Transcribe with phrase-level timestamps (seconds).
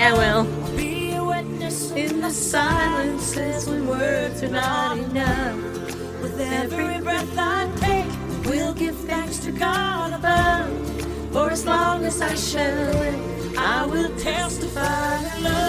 [0.00, 0.44] I will.
[0.76, 5.56] Be a witness In the silences when words are not enough.
[6.22, 8.06] with every breath I take.
[8.46, 10.70] We'll give thanks to God above.
[11.32, 15.68] For as long as I shall live, I will testify love.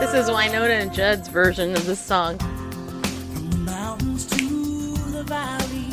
[0.00, 2.38] This is Wynonna and Judd's version of this song.
[2.38, 5.90] From the mountains to the valley,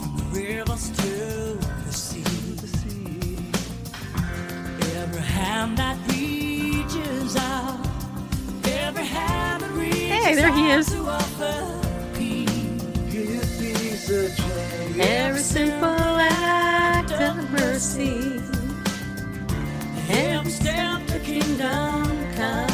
[0.00, 1.17] from the rivers to
[10.28, 10.86] Hey, there he is.
[10.92, 11.80] to offer
[12.14, 12.48] peace.
[15.00, 18.40] Every simple act of mercy.
[20.08, 22.04] Every step the kingdom
[22.36, 22.70] come.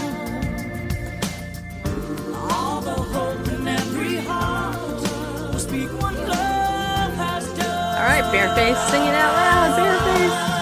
[2.34, 7.96] All the hope in every heart will speak what love has done.
[7.96, 10.53] All right, Bareface, sing it out loud, Bareface.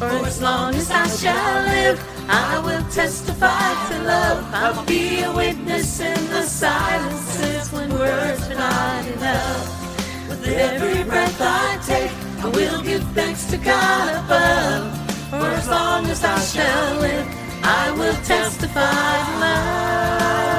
[0.00, 4.48] For as long as I shall live, I will testify to love.
[4.50, 10.26] I'll be a witness in the silences when words are not enough.
[10.26, 15.28] With every breath I take, I will give thanks to God above.
[15.28, 17.26] For as long as I shall live,
[17.62, 20.49] I will testify to love.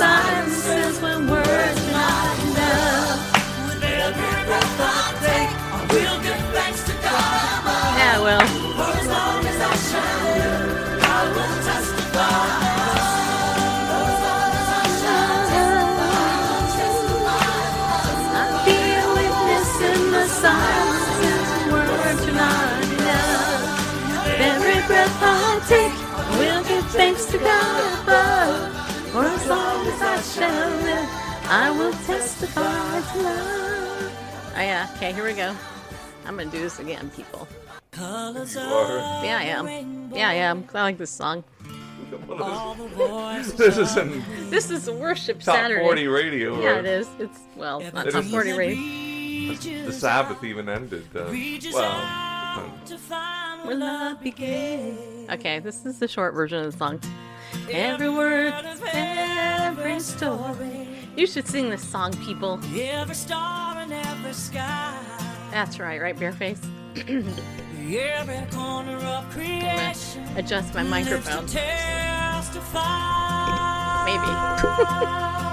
[0.00, 3.20] Silences when words are not enough.
[3.68, 7.98] With every breath I take, I will give thanks to God.
[8.00, 8.46] Yeah, well.
[8.78, 10.24] For as long as I shall
[11.16, 11.59] I will
[30.34, 31.08] shall live,
[31.44, 32.62] I will testify
[33.12, 34.12] to love.
[34.56, 35.54] Oh yeah, okay, here we go.
[36.26, 37.48] I'm gonna do this again, people.
[37.90, 38.62] Colors of
[39.24, 40.10] Yeah, I am.
[40.14, 40.62] Yeah, I am.
[40.64, 41.44] 'cause I like this song.
[42.40, 45.82] all the voices This is in This is worship top Saturday.
[45.82, 46.60] 40 radio.
[46.60, 47.08] Yeah, or it is.
[47.18, 48.30] It's well, it's not It top is.
[48.30, 49.86] 40 radio.
[49.86, 51.06] The Sabbath even ended.
[51.14, 54.96] Uh, reaches well, out to find When love began.
[55.30, 57.00] Okay, this is the short version of the song.
[57.72, 58.52] Every word,
[58.92, 60.88] every story.
[61.16, 62.58] You should sing this song, people.
[62.74, 64.98] every star and every sky,
[65.52, 66.58] That's right, right, Bareface?
[66.98, 70.26] every corner of creation.
[70.36, 71.42] Adjust my microphone.
[71.42, 72.80] lives to testify.
[74.06, 75.40] Maybe.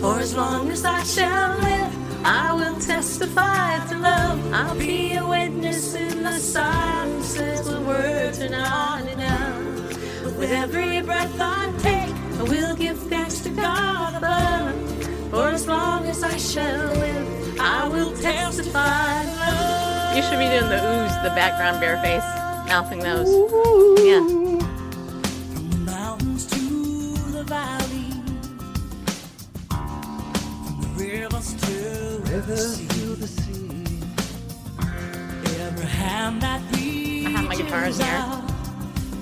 [0.00, 4.52] For as long as I shall live, I will testify to love.
[4.52, 9.60] I'll be a witness in the silences when words are not enough.
[10.38, 14.74] With every breath I take, I will give thanks to God above.
[15.30, 20.16] For as long as I shall live, I will testify to love.
[20.16, 22.24] You should be doing the ooze, the background bareface,
[22.68, 23.28] mouthing those.
[24.02, 24.24] Yeah.
[25.52, 26.56] From the mountains to
[27.32, 27.79] the valley,
[32.42, 32.46] I
[37.34, 38.06] have my guitar in here.
[38.06, 38.42] out,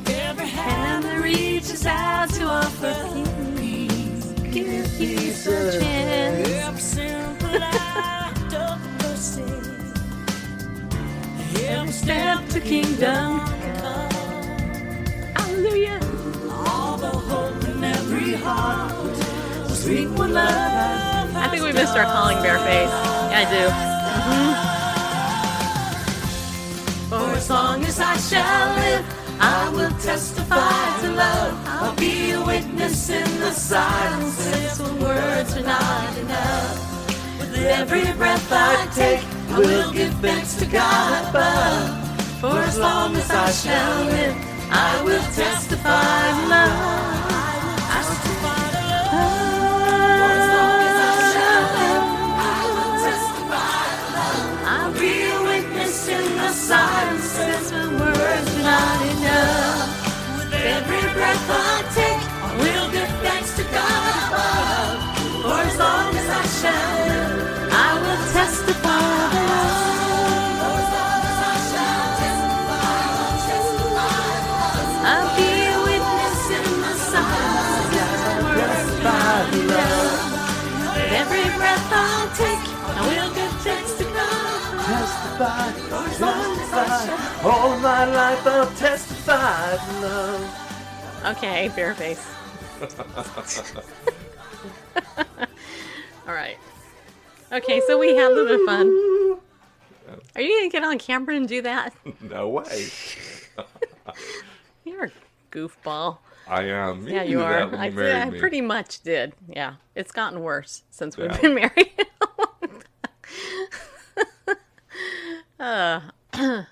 [0.09, 2.95] every hand that reaches out to offer
[3.57, 4.25] peace.
[4.53, 6.49] Give peace a chance.
[6.49, 9.43] Every simple act of mercy,
[11.67, 14.11] every step to kingdom come.
[15.35, 16.01] Hallelujah.
[16.51, 19.17] All the hope in every heart
[19.75, 21.18] speak what love
[21.49, 22.93] I think we missed our calling, Bareface.
[23.31, 23.65] Yeah, I do.
[24.29, 24.53] Mm-hmm.
[27.09, 29.03] For as long as I shall live,
[29.41, 31.55] I will testify to love.
[31.67, 37.09] I'll be a witness in the silences when words are not enough.
[37.41, 42.41] With every breath I take, I will give thanks to God above.
[42.43, 44.37] For as long as I shall live,
[44.71, 47.18] I will testify to love.
[56.69, 59.89] silence says my words are not enough.
[60.37, 64.99] With every breath I take, I will give thanks to God above.
[65.45, 69.38] For as long as I shall I will testify.
[85.39, 87.49] Testify, For as long as I shall.
[87.51, 90.43] All my life I'll testify to love.
[91.37, 92.25] Okay, Bareface.
[96.27, 96.57] All right.
[97.53, 98.89] Okay, so we had a little bit of fun.
[100.35, 101.95] Are you gonna get on camera and do that?
[102.21, 102.89] No way.
[104.85, 105.11] You're a
[105.53, 106.19] goofball.
[106.49, 107.07] I am.
[107.07, 107.73] Yeah, you are.
[107.77, 109.35] I, you I pretty much did.
[109.49, 111.41] Yeah, it's gotten worse since we've Yeah.
[111.41, 111.93] been married.
[115.59, 116.01] Uh,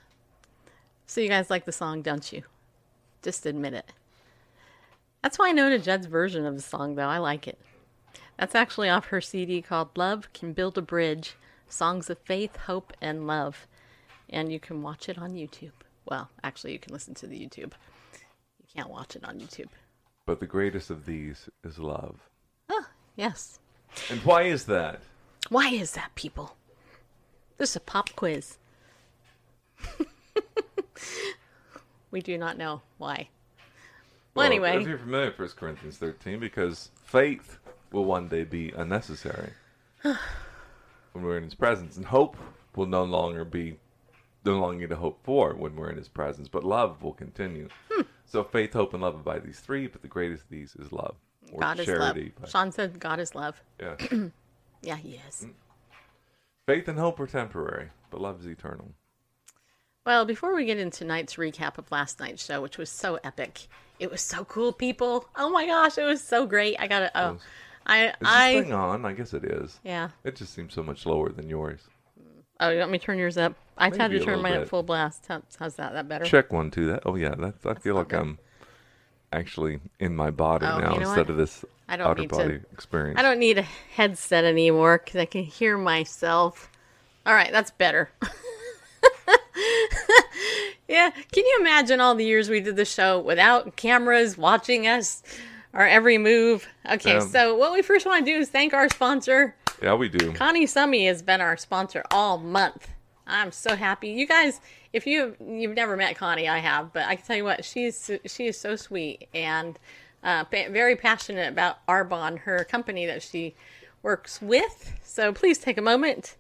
[1.06, 2.42] so you guys like the song, don't you?
[3.22, 3.92] Just admit it.
[5.22, 7.08] That's why Wynonna Judd's version of the song, though.
[7.08, 7.58] I like it.
[8.38, 11.36] That's actually off her CD called Love Can Build a Bridge
[11.68, 13.66] Songs of Faith, Hope, and Love.
[14.30, 15.72] And you can watch it on YouTube.
[16.04, 17.72] Well, actually, you can listen to the YouTube.
[18.60, 19.68] You can't watch it on YouTube.
[20.26, 22.20] But the greatest of these is love.
[22.68, 22.84] Oh,
[23.16, 23.58] yes.
[24.10, 25.00] And why is that?
[25.48, 26.56] Why is that, people?
[27.58, 28.58] This is a pop quiz.
[32.10, 33.28] we do not know why.
[34.34, 37.58] Well, If anyway, you're familiar with 1 Corinthians 13, because faith
[37.92, 39.52] will one day be unnecessary
[40.02, 40.16] when
[41.14, 42.36] we're in His presence, and hope
[42.74, 43.78] will no longer be
[44.44, 47.68] no longer to hope for when we're in His presence, but love will continue.
[47.90, 48.02] Hmm.
[48.26, 51.16] So faith, hope, and love abide these three, but the greatest of these is love
[51.52, 52.16] or God is love.
[52.40, 53.62] but- Sean said God is love.
[53.80, 53.96] yeah.
[54.82, 55.46] Yeah, he is.
[56.68, 58.92] faith and hope are temporary, but love is eternal.
[60.06, 63.66] Well, before we get into tonight's recap of last night's show, which was so epic,
[63.98, 65.28] it was so cool, people.
[65.34, 66.76] Oh my gosh, it was so great.
[66.78, 67.10] I got to.
[67.20, 67.38] Oh,
[67.86, 68.06] I.
[68.06, 68.62] Is this I.
[68.62, 69.04] thing on?
[69.04, 69.80] I guess it is.
[69.82, 70.10] Yeah.
[70.22, 71.80] It just seems so much lower than yours.
[72.60, 73.54] Oh, you want me to turn yours up?
[73.76, 75.26] I had Maybe to turn mine up full blast.
[75.26, 75.92] How, how's that?
[75.92, 76.24] That better?
[76.24, 76.86] Check one, too.
[76.86, 77.02] That.
[77.04, 77.66] Oh yeah, that's.
[77.66, 78.20] I feel like good.
[78.20, 78.38] I'm
[79.32, 81.30] actually in my body Oh, now you know instead what?
[81.30, 83.18] of this I don't outer need to- body experience.
[83.18, 83.62] I don't need a
[83.96, 86.70] headset anymore because I can hear myself.
[87.26, 88.08] All right, that's better.
[90.88, 95.22] yeah, can you imagine all the years we did the show without cameras watching us,
[95.74, 96.66] our every move?
[96.90, 97.20] Okay, Yeah.
[97.20, 99.54] so what we first want to do is thank our sponsor.
[99.82, 100.32] Yeah, we do.
[100.32, 102.88] Connie Summey has been our sponsor all month.
[103.26, 104.08] I'm so happy.
[104.10, 104.60] You guys,
[104.92, 108.10] if you you've never met Connie, I have, but I can tell you what, she's
[108.24, 109.78] she is so sweet and
[110.22, 113.54] uh, pa- very passionate about Arbonne, her company that she
[114.02, 114.92] works with.
[115.04, 116.36] So please take a moment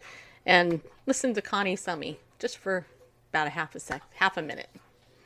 [0.46, 2.86] and listen to Connie Summey just for
[3.30, 4.68] about a half a sec, half a minute.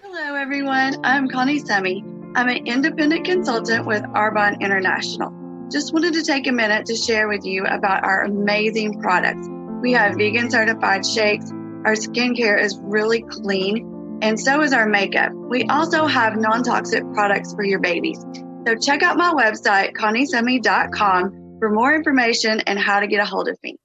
[0.03, 0.97] Hello, everyone.
[1.05, 2.05] I'm Connie Summey.
[2.35, 5.33] I'm an independent consultant with Arbonne International.
[5.71, 9.47] Just wanted to take a minute to share with you about our amazing products.
[9.81, 11.51] We have vegan certified shakes.
[11.51, 15.33] Our skincare is really clean, and so is our makeup.
[15.33, 18.25] We also have non toxic products for your babies.
[18.67, 23.49] So check out my website, conniesummey.com, for more information and how to get a hold
[23.49, 23.77] of me.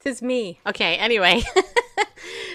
[0.00, 0.60] Tis me.
[0.66, 1.42] Okay, anyway.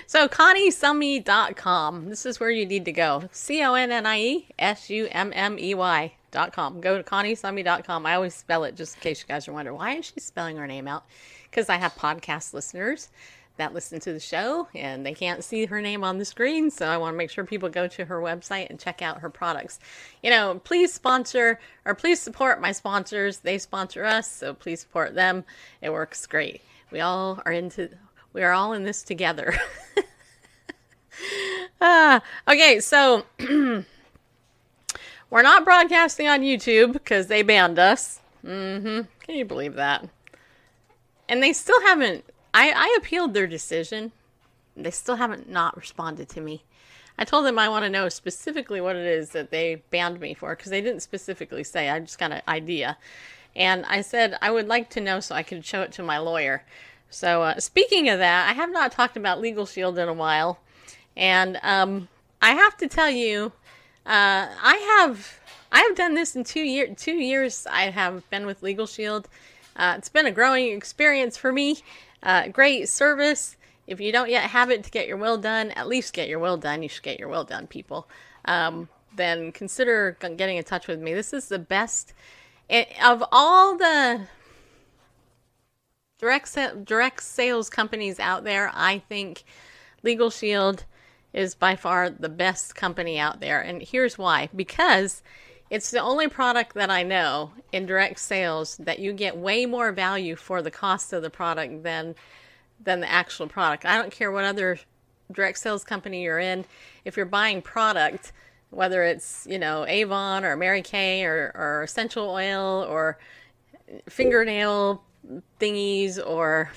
[0.06, 2.10] so ConnieSummey.com.
[2.10, 3.30] This is where you need to go.
[3.32, 6.82] C O N N I E S U M M E Y dot com.
[6.82, 8.06] Go to ConnieSummey.com.
[8.06, 10.58] I always spell it just in case you guys are wondering why is she spelling
[10.58, 11.06] her name out?
[11.50, 13.10] Because I have podcast listeners
[13.58, 16.72] that listen to the show and they can't see her name on the screen.
[16.72, 19.30] So I want to make sure people go to her website and check out her
[19.30, 19.80] products.
[20.24, 23.40] You know, please sponsor or please support my sponsors.
[23.40, 25.46] They sponsor us, so please support them.
[25.82, 26.62] It works great.
[26.92, 27.90] We all are into
[28.34, 29.56] we are all in this together.
[31.82, 33.86] ah, okay, so we're
[35.42, 38.20] not broadcasting on YouTube because they banned us.
[38.42, 40.08] hmm Can you believe that?
[41.30, 42.26] And they still haven't.
[42.54, 44.12] I, I appealed their decision.
[44.76, 46.64] They still haven't not responded to me.
[47.18, 50.34] I told them I want to know specifically what it is that they banned me
[50.34, 51.90] for because they didn't specifically say.
[51.90, 52.98] I just got an idea.
[53.56, 56.18] And I said I would like to know so I could show it to my
[56.18, 56.64] lawyer.
[57.14, 60.60] So, uh, speaking of that, I have not talked about Legal Shield in a while.
[61.16, 62.08] And um,
[62.42, 63.52] I have to tell you,
[64.06, 65.40] uh, I have
[65.72, 67.68] I have done this in two year two years.
[67.70, 69.30] I have been with Legal Shield.
[69.76, 71.84] Uh, it's been a growing experience for me.
[72.24, 73.58] Uh, great service.
[73.86, 76.40] If you don't yet have it to get your will done, at least get your
[76.40, 76.82] will done.
[76.82, 78.08] You should get your will done, people.
[78.46, 81.14] Um, then consider getting in touch with me.
[81.14, 82.14] This is the best
[82.70, 84.22] it, of all the
[86.24, 88.72] direct sa- direct sales companies out there.
[88.74, 89.44] I think
[90.04, 90.86] Legal Shield
[91.34, 95.22] is by far the best company out there, and here's why: because
[95.74, 99.92] It's the only product that I know in direct sales that you get way more
[99.92, 102.16] value for the cost of the product than
[102.80, 103.84] than the actual product.
[103.84, 104.80] I don't care what other
[105.32, 106.66] direct sales company you're in.
[107.06, 108.32] If you're buying product,
[108.70, 113.18] whether it's you know Avon or Mary Kay or, or essential oil or
[114.08, 115.04] fingernail
[115.60, 116.72] thingies or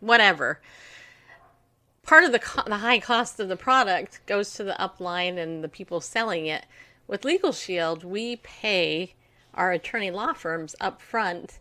[0.00, 0.60] whatever,
[2.02, 5.62] part of the co- the high cost of the product goes to the upline and
[5.62, 6.66] the people selling it.
[7.06, 9.14] With Legal Shield, we pay
[9.54, 11.58] our attorney law firms up front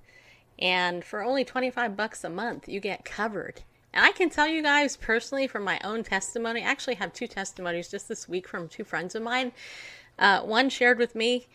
[0.59, 3.63] and for only 25 bucks a month you get covered.
[3.93, 7.27] And I can tell you guys personally from my own testimony, I actually have two
[7.27, 9.51] testimonies just this week from two friends of mine.
[10.19, 11.47] Uh, one shared with me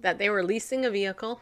[0.00, 1.40] that they were leasing a vehicle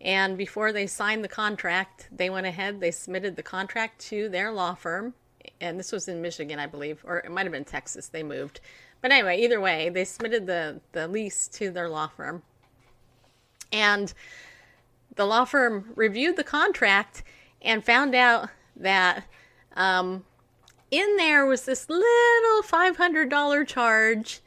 [0.00, 4.50] and before they signed the contract, they went ahead, they submitted the contract to their
[4.50, 5.14] law firm.
[5.60, 8.08] And this was in Michigan, I believe, or it might have been Texas.
[8.08, 8.60] They moved.
[9.02, 12.42] But anyway, either way, they submitted the, the lease to their law firm.
[13.72, 14.12] And
[15.16, 17.22] the law firm reviewed the contract
[17.62, 19.24] and found out that
[19.76, 20.24] um,
[20.90, 24.40] in there was this little $500 charge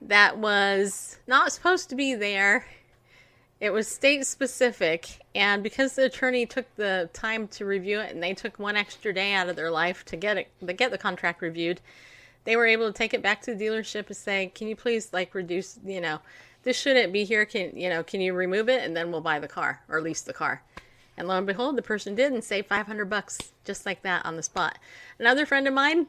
[0.00, 2.66] that was not supposed to be there.
[3.60, 8.22] It was state specific, and because the attorney took the time to review it, and
[8.22, 10.98] they took one extra day out of their life to get it, to get the
[10.98, 11.80] contract reviewed,
[12.44, 15.12] they were able to take it back to the dealership and say, "Can you please
[15.12, 15.78] like reduce?
[15.84, 16.20] You know,
[16.62, 17.46] this shouldn't be here.
[17.46, 18.02] Can you know?
[18.02, 20.62] Can you remove it, and then we'll buy the car or lease the car."
[21.16, 24.36] And lo and behold, the person did and saved 500 bucks just like that on
[24.36, 24.78] the spot.
[25.18, 26.08] Another friend of mine,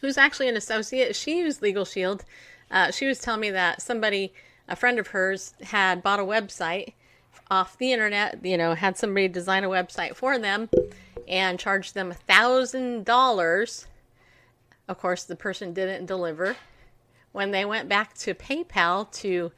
[0.00, 2.24] who's actually an associate, she used Legal Shield.
[2.70, 4.32] Uh, she was telling me that somebody,
[4.70, 6.94] a friend of hers, had bought a website
[7.50, 10.70] off the internet, you know, had somebody design a website for them
[11.28, 13.86] and charged them a thousand dollars.
[14.88, 16.56] Of course, the person didn't deliver.
[17.32, 19.52] When they went back to PayPal to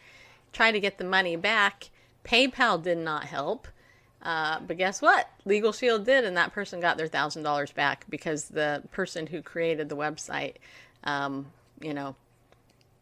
[0.52, 1.90] try to get the money back,
[2.24, 3.68] PayPal did not help.
[4.22, 5.28] Uh, but guess what?
[5.44, 9.42] Legal Shield did, and that person got their thousand dollars back because the person who
[9.42, 10.56] created the website,
[11.04, 11.46] um,
[11.80, 12.14] you know,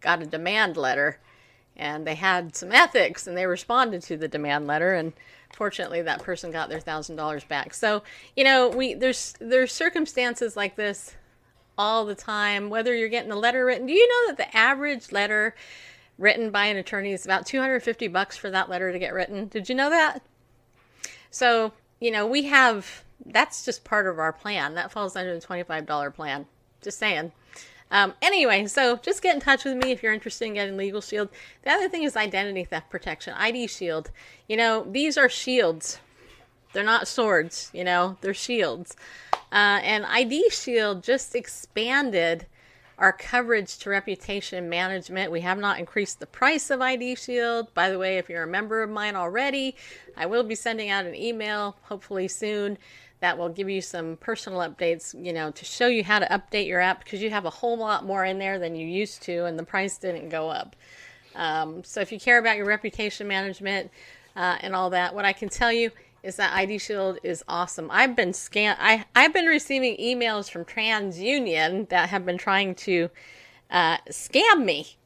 [0.00, 1.18] got a demand letter,
[1.80, 5.14] and they had some ethics, and they responded to the demand letter, and
[5.52, 7.72] fortunately, that person got their thousand dollars back.
[7.72, 8.02] So,
[8.36, 11.16] you know, we there's there's circumstances like this
[11.78, 12.68] all the time.
[12.68, 15.56] Whether you're getting a letter written, do you know that the average letter
[16.18, 19.48] written by an attorney is about 250 bucks for that letter to get written?
[19.48, 20.22] Did you know that?
[21.30, 24.74] So, you know, we have that's just part of our plan.
[24.74, 26.44] That falls under the $25 plan.
[26.82, 27.32] Just saying.
[27.90, 31.00] Um, anyway, so just get in touch with me if you're interested in getting Legal
[31.00, 31.28] Shield.
[31.62, 34.10] The other thing is identity theft protection, ID Shield.
[34.48, 35.98] You know, these are shields.
[36.72, 38.94] They're not swords, you know, they're shields.
[39.52, 42.46] Uh, and ID Shield just expanded
[42.96, 45.32] our coverage to reputation management.
[45.32, 47.72] We have not increased the price of ID Shield.
[47.74, 49.74] By the way, if you're a member of mine already,
[50.16, 52.78] I will be sending out an email hopefully soon
[53.20, 56.66] that will give you some personal updates, you know, to show you how to update
[56.66, 59.44] your app because you have a whole lot more in there than you used to
[59.44, 60.74] and the price didn't go up.
[61.34, 63.90] Um, so if you care about your reputation management
[64.34, 65.90] uh, and all that, what I can tell you
[66.22, 67.88] is that ID Shield is awesome.
[67.90, 73.10] I've been scan I I've been receiving emails from TransUnion that have been trying to
[73.70, 74.96] uh, scam me,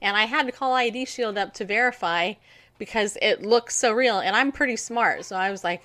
[0.00, 2.34] and I had to call ID Shield up to verify
[2.78, 4.18] because it looks so real.
[4.18, 5.82] And I'm pretty smart, so I was like,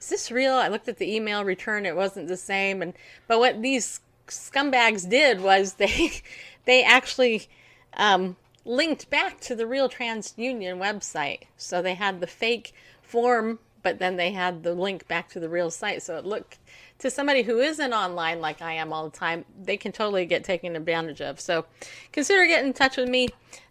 [0.00, 2.82] "Is this real?" I looked at the email return; it wasn't the same.
[2.82, 2.94] And
[3.26, 6.22] but what these scumbags did was they
[6.64, 7.48] they actually
[7.94, 13.98] um, linked back to the real TransUnion website, so they had the fake form but
[13.98, 16.02] then they had the link back to the real site.
[16.02, 16.58] So it looked
[16.98, 20.44] to somebody who isn't online like I am all the time, they can totally get
[20.44, 21.40] taken advantage of.
[21.40, 21.64] So
[22.12, 23.28] consider getting in touch with me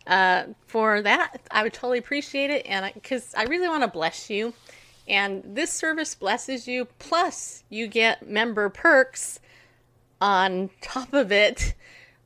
[0.07, 1.41] uh, for that.
[1.51, 4.53] I would totally appreciate it, and because I, I really want to bless you,
[5.09, 6.85] and this service blesses you.
[6.99, 9.39] Plus, you get member perks
[10.21, 11.73] on top of it.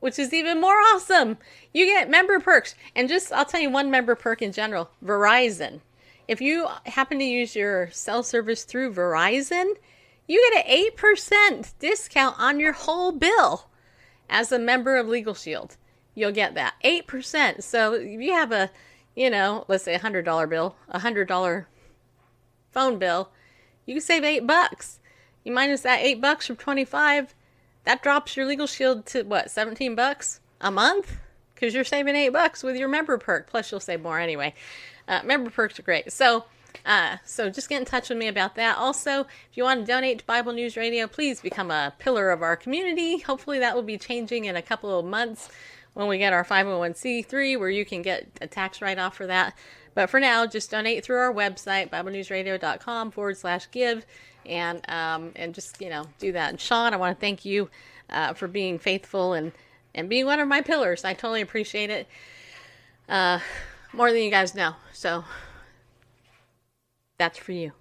[0.00, 1.38] Which is even more awesome.
[1.72, 2.74] You get member perks.
[2.94, 5.80] And just, I'll tell you one member perk in general Verizon.
[6.28, 9.72] If you happen to use your cell service through Verizon,
[10.28, 13.68] you get an 8% discount on your whole bill
[14.28, 15.78] as a member of Legal Shield.
[16.14, 17.62] You'll get that 8%.
[17.62, 18.70] So if you have a,
[19.16, 21.64] you know, let's say a $100 bill, a $100
[22.74, 23.30] phone bill,
[23.86, 24.98] you save 8 bucks.
[25.44, 27.34] You minus that 8 bucks from 25,
[27.84, 31.16] that drops your Legal Shield to what, 17 bucks a month?
[31.56, 33.46] Cuz you're saving 8 bucks with your member perk.
[33.46, 34.54] Plus you'll save more anyway.
[35.06, 36.10] Uh, member perks are great.
[36.12, 36.44] So,
[36.84, 38.76] uh, so just get in touch with me about that.
[38.78, 42.42] Also, if you want to donate to Bible News Radio, please become a pillar of
[42.42, 43.18] our community.
[43.18, 45.48] Hopefully, that will be changing in a couple of months.
[45.94, 49.54] when we get our 501c3 where you can get a tax write off for that.
[49.94, 54.04] But for now, just donate through our website, BibleNewsRadio.com forward slash give,
[54.44, 56.50] and um, and just you know do that.
[56.50, 57.70] And Sean, I want to thank you
[58.10, 59.52] uh, for being faithful and
[59.94, 61.04] and being one of my pillars.
[61.04, 62.08] I totally appreciate it
[63.08, 63.38] uh,
[63.92, 64.74] more than you guys know.
[64.92, 65.24] So
[67.18, 67.72] that's for you.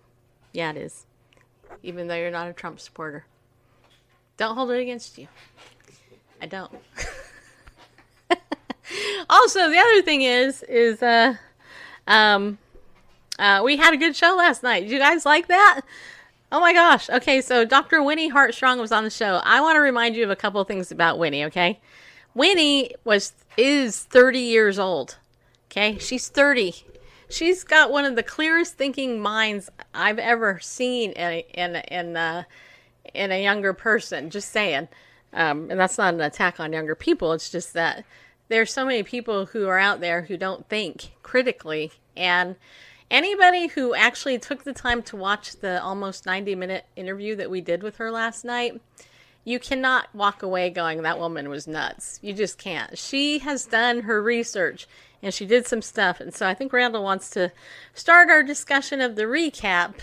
[0.52, 1.06] Yeah, it is.
[1.82, 3.26] Even though you're not a Trump supporter,
[4.38, 5.28] don't hold it against you.
[6.42, 6.72] I don't.
[9.30, 11.36] also, the other thing is, is uh,
[12.08, 12.58] um,
[13.40, 14.82] uh, we had a good show last night.
[14.82, 15.82] Did you guys like that?
[16.52, 17.10] Oh my gosh.
[17.10, 18.04] Okay, so Dr.
[18.04, 19.42] Winnie Heartstrong was on the show.
[19.44, 21.80] I want to remind you of a couple of things about Winnie, okay?
[22.36, 25.18] Winnie was is 30 years old.
[25.72, 25.98] Okay?
[25.98, 26.76] She's 30.
[27.30, 32.46] She's got one of the clearest thinking minds I've ever seen in in in a,
[33.16, 34.30] in a younger person.
[34.30, 34.88] Just saying.
[35.34, 37.34] Um, and that's not an attack on younger people.
[37.34, 38.06] It's just that
[38.54, 41.92] there's so many people who are out there who don't think critically.
[42.16, 42.56] And
[43.10, 47.62] anybody who actually took the time to watch the almost 90 minute interview that we
[47.62, 48.80] did with her last night
[49.44, 52.18] you cannot walk away going that woman was nuts.
[52.22, 52.98] You just can't.
[52.98, 54.88] She has done her research
[55.22, 56.22] and she did some stuff.
[56.22, 57.52] And so i think randall wants to
[57.96, 59.96] start our discussion of the recap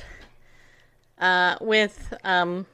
[1.19, 2.67] uh, with um,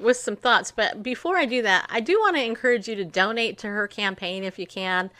[0.00, 0.70] with some thoughts.
[0.70, 3.86] But before I do that, I do want to encourage you to donate to her
[3.86, 5.10] campaign if you can.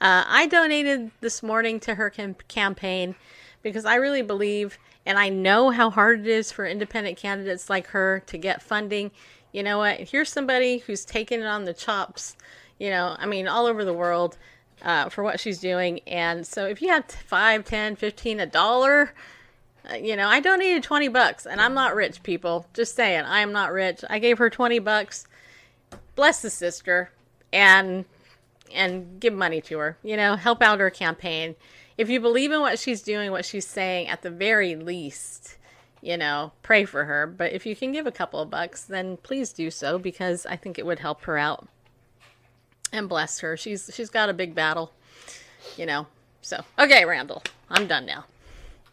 [0.00, 3.14] Uh, I donated this morning to her cam- campaign
[3.62, 7.88] because I really believe and I know how hard it is for independent candidates like
[7.88, 9.10] her to get funding.
[9.52, 10.00] You know what?
[10.00, 12.36] Here's somebody who's taken it on the chops,
[12.78, 14.36] you know, I mean, all over the world
[14.82, 16.00] uh, for what she's doing.
[16.06, 19.12] And so if you have 5, 10, 15, a dollar,
[19.90, 22.66] Uh, you know, I donated 20 bucks and I'm not rich, people.
[22.72, 24.04] Just saying, I am not rich.
[24.08, 25.26] I gave her 20 bucks.
[26.14, 27.10] Bless the sister
[27.52, 28.04] and
[28.74, 29.98] and give money to her.
[30.02, 31.54] You know, help out her campaign.
[31.96, 35.56] If you believe in what she's doing, what she's saying, at the very least,
[36.00, 37.26] you know, pray for her.
[37.26, 40.56] But if you can give a couple of bucks, then please do so because I
[40.56, 41.68] think it would help her out.
[42.92, 43.56] And bless her.
[43.56, 44.92] She's she's got a big battle,
[45.76, 46.06] you know.
[46.42, 48.24] So, okay, Randall, I'm done now.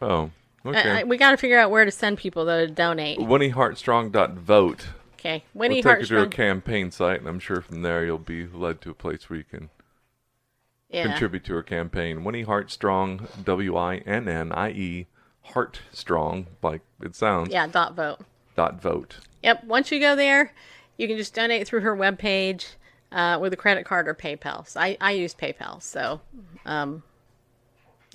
[0.00, 0.30] Oh,
[0.64, 0.90] okay.
[0.90, 3.18] I, we got to figure out where to send people to donate.
[3.18, 4.86] WinnieHeartstrong.vote.
[5.14, 8.18] Okay, We'll Winnie take you to a campaign site, and I'm sure from there you'll
[8.18, 9.70] be led to a place where you can
[10.88, 11.04] Yeah.
[11.04, 12.24] contribute to her campaign.
[12.24, 15.06] Winnie Heartstrong, W I N N I E,
[15.52, 17.50] Heartstrong, like it sounds.
[17.50, 18.20] Yeah, dot vote.
[18.56, 19.18] Dot vote.
[19.44, 19.64] Yep.
[19.64, 20.52] Once you go there,
[20.96, 22.74] you can just donate through her webpage
[23.12, 24.66] uh, with a credit card or PayPal.
[24.66, 25.80] So I, I use PayPal.
[25.82, 26.20] So,
[26.66, 27.02] um,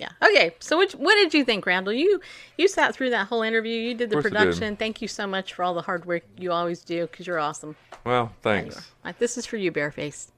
[0.00, 0.10] yeah.
[0.22, 0.54] Okay.
[0.60, 1.92] So which, what did you think, Randall?
[1.92, 2.20] You
[2.56, 3.78] you sat through that whole interview.
[3.78, 4.30] You did the I did.
[4.32, 4.76] production.
[4.76, 7.76] Thank you so much for all the hard work you always do because you're awesome.
[8.04, 8.90] Well, thanks.
[9.04, 10.28] Like, this is for you, Bareface.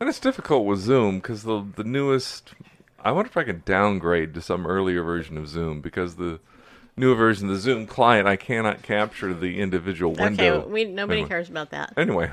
[0.00, 2.54] And it's difficult with Zoom because the the newest.
[3.04, 6.40] I wonder if I can downgrade to some earlier version of Zoom because the
[6.96, 10.62] newer version of the Zoom client I cannot capture the individual window.
[10.62, 10.68] Okay.
[10.68, 11.28] We nobody Anyway.
[11.28, 11.92] cares about that.
[11.96, 12.30] Anyway,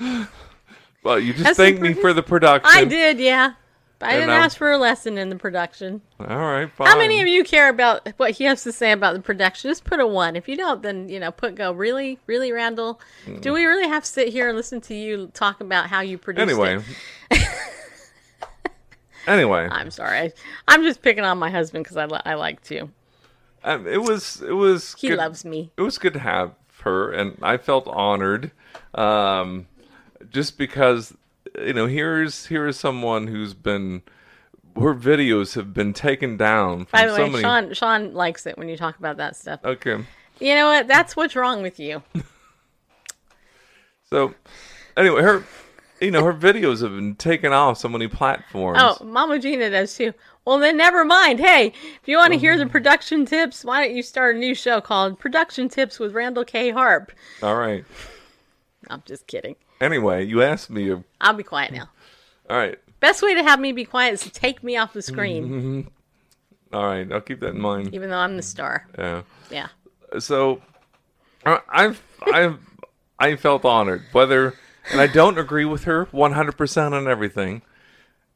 [1.02, 2.70] well, you just the thanked me for the production.
[2.72, 3.18] I did.
[3.18, 3.52] Yeah.
[4.00, 6.00] I didn't ask for a lesson in the production.
[6.20, 6.86] All right, fine.
[6.86, 9.70] How many of you care about what he has to say about the production?
[9.70, 10.36] Just put a one.
[10.36, 11.72] If you don't, then you know, put go.
[11.72, 13.00] Really, really, Randall?
[13.26, 13.40] Mm.
[13.40, 16.16] Do we really have to sit here and listen to you talk about how you
[16.16, 16.42] produce?
[16.42, 16.78] Anyway.
[17.30, 17.48] it?
[19.26, 20.32] anyway, I'm sorry.
[20.68, 22.88] I'm just picking on my husband because I, li- I like to.
[23.64, 25.72] um, it was it was He good- loves me.
[25.76, 28.52] It was good to have her, and I felt honored,
[28.94, 29.66] um,
[30.30, 31.14] just because
[31.66, 34.02] you know here's here is someone who's been
[34.76, 37.42] her videos have been taken down By the so way, many.
[37.42, 39.60] Sean Sean likes it when you talk about that stuff.
[39.64, 40.04] Okay,
[40.40, 40.86] You know what?
[40.88, 42.02] That's what's wrong with you.
[44.04, 44.34] so
[44.96, 45.44] anyway, her
[46.00, 48.78] you know her videos have been taken off so many platforms.
[48.80, 50.12] Oh, Mama Gina does too.
[50.44, 51.40] Well, then never mind.
[51.40, 51.66] Hey,
[52.00, 52.70] if you want to hear the Mm-hmm.
[52.72, 56.70] production tips, why don't you start a new show called Production Tips with Randall K.
[56.70, 57.12] Harp?
[57.42, 57.84] All right.
[58.88, 59.56] I'm just kidding.
[59.80, 60.90] Anyway, you asked me.
[60.92, 61.88] All I'll be quiet now.
[62.50, 62.78] All right.
[63.00, 65.80] Best way to have me be quiet is to take me off the screen, Mm-hmm.
[66.76, 67.10] All right.
[67.12, 67.94] I'll keep that in mind.
[67.94, 68.86] even though I'm the star.
[68.98, 69.22] Yeah.
[69.50, 69.68] Yeah.
[70.18, 70.60] so
[71.46, 72.58] I- I've I've
[73.18, 74.02] I felt honored.
[74.12, 74.54] Whether
[74.90, 77.62] and I don't agree with her 100% on everything.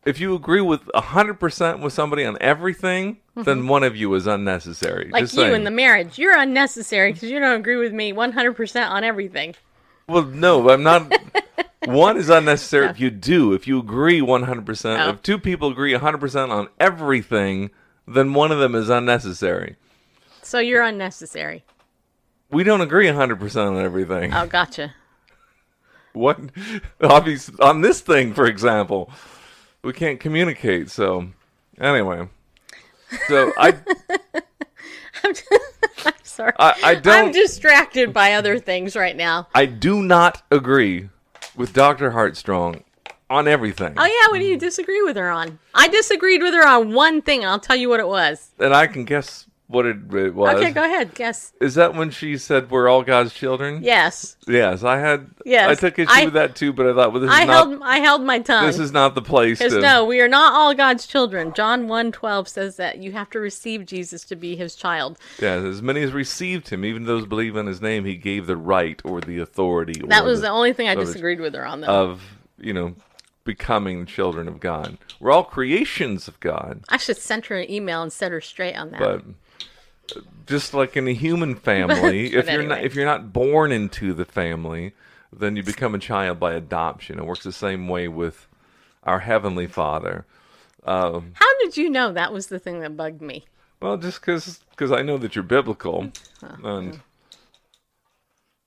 [0.04, 5.04] If you agree with 100% with somebody on everything, then one of you is unnecessary.
[5.04, 5.12] Mm-hmm.
[5.12, 5.54] Like Just you saying.
[5.54, 9.54] in the marriage, you're unnecessary because you don't agree with me 100% on everything.
[10.08, 11.12] Well, no, I'm not.
[11.86, 13.52] one is unnecessary if you do.
[13.52, 15.10] If you agree 100%, Oh.
[15.10, 17.70] if two people agree 100% on everything,
[18.06, 19.76] then one of them is unnecessary.
[20.42, 21.64] So you're unnecessary.
[22.50, 24.34] We don't agree 100% on everything.
[24.34, 24.94] Oh, gotcha.
[26.12, 26.38] What?
[27.00, 29.10] Obviously, on this thing, for example.
[29.82, 30.90] we can't communicate.
[30.90, 31.28] So
[31.80, 32.28] anyway,
[33.28, 33.74] so I
[35.24, 35.34] I'm
[36.32, 36.52] sorry.
[36.58, 39.48] I, I I'm distracted by other things right now.
[39.54, 41.08] I do not agree
[41.56, 42.10] with Dr.
[42.10, 42.82] Heartstrong
[43.30, 43.94] on everything.
[43.96, 45.58] Oh yeah, what do you disagree with her on?
[45.74, 48.50] I disagreed with her on one thing, and I'll tell you what it was.
[48.58, 50.54] And I can guess what it, it was.
[50.54, 51.14] Okay, go ahead.
[51.14, 51.52] Guess.
[51.60, 53.82] Is that when she said we're all God's children?
[53.82, 55.30] Yes, Yes, I had.
[55.44, 57.46] Yes, I took issue I- with that too, but I thought, well, this I is
[57.46, 57.68] not.
[57.68, 58.66] held I held my tongue.
[58.66, 59.80] This is not the place to.
[59.80, 61.52] no, we are not all God's children.
[61.54, 65.18] John 1.12 says that you have to receive Jesus to be his child.
[65.40, 68.56] Yeah, as many as received him, even those believe in his name, he gave the
[68.56, 70.00] right or the authority.
[70.06, 71.88] That or was the only thing I disagreed with her on, though.
[71.88, 72.22] Of
[72.58, 72.94] you know,
[73.44, 74.98] becoming children of God.
[75.18, 78.74] We're all creations of God, I should send her an email and set her straight
[78.76, 79.00] on that.
[79.00, 79.22] but
[80.46, 84.24] just like in a human family, if you're not if you're not born into the
[84.24, 84.92] family,
[85.32, 87.18] then you become a child by adoption.
[87.18, 88.46] It works the same way with
[89.04, 90.24] our heavenly Father.
[90.84, 93.44] Um, How did you know that was the thing that bugged me?
[93.80, 96.10] Well, just because because I know that you're biblical,
[96.42, 97.00] Oh, and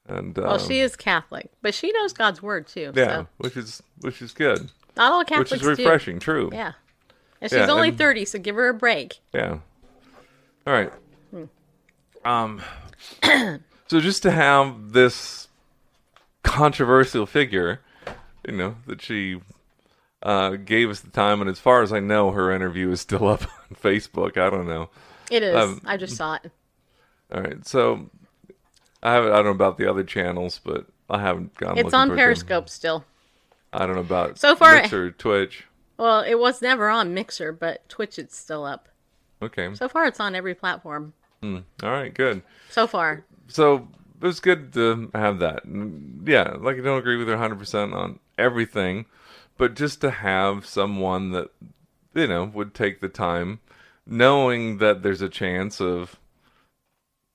[0.08, 2.92] and um, Well, she is Catholic, but she knows God's word too.
[2.96, 3.28] yeah, So.
[3.38, 5.84] which is which is good, Not all Catholics, which is do.
[5.84, 6.20] refreshing.
[6.20, 6.50] True.
[6.54, 6.74] Yeah.
[7.42, 9.20] And she's Yeah, only and- 30, so give her a break.
[9.34, 9.60] Yeah.
[10.66, 10.92] All right.
[12.26, 12.62] Um.
[13.88, 15.48] so just to have this
[16.44, 17.82] controversial figure,
[18.48, 19.42] you know, that she
[20.24, 23.28] uh, gave us the time, and as far as I know, her interview is still
[23.30, 24.38] up on Facebook.
[24.38, 24.90] I don't know.
[25.30, 25.56] It is.
[25.56, 26.52] Um, I just saw it.
[27.34, 27.66] All right.
[27.66, 28.10] So
[29.02, 29.32] I haven't.
[29.32, 31.78] I don't know about the other channels, but I haven't gone.
[31.78, 32.16] It's on.
[32.16, 33.06] Periscope still.
[33.72, 35.66] I don't know about So far- Mixer, Twitch.
[35.98, 38.90] Well, it was never on Mixer, but Twitch it's still up.
[39.42, 39.74] Okay.
[39.76, 41.14] So far, it's on every platform.
[41.46, 41.58] Hmm.
[41.84, 42.12] All right.
[42.12, 42.42] Good.
[42.72, 43.24] So far.
[43.48, 43.88] so
[44.20, 45.62] it was good to have that.
[46.26, 49.06] Yeah, like I don't agree with her 100% on everything,
[49.58, 51.52] but just to have someone that,
[52.16, 53.60] you know, would take the time,
[54.08, 56.18] knowing that there's a chance of,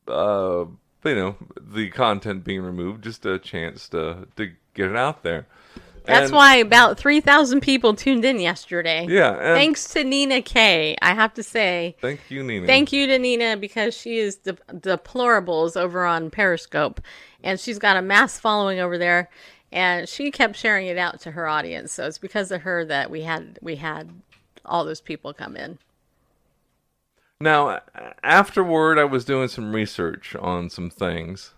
[0.08, 0.64] uh,
[1.04, 5.46] you know, the content being removed, just a chance to, to get it out there.
[6.04, 9.06] That's And- why about 3,000 people tuned in yesterday.
[9.08, 9.54] Yeah.
[9.54, 10.96] Thanks to Nina K.
[11.02, 12.66] I have to say, Thank you, Nina.
[12.66, 17.00] thank you to Nina because she is de- deplorables over on Periscope.
[17.42, 19.30] And she's got a mass following over there.
[19.72, 21.92] And she kept sharing it out to her audience.
[21.92, 24.10] So it's because of her that we had we had
[24.64, 25.78] all those people come in.
[27.40, 27.80] Now,
[28.22, 31.54] afterward, I was doing some research on some things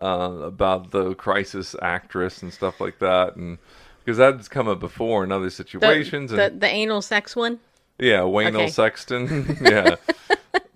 [0.00, 3.58] uh, about the crisis actress and stuff like that, and
[4.04, 6.30] because that's come up before in other situations.
[6.30, 7.60] the, and the anal sex one?
[7.98, 8.68] yeah, Wayne L.
[8.68, 9.96] Sexton, yeah,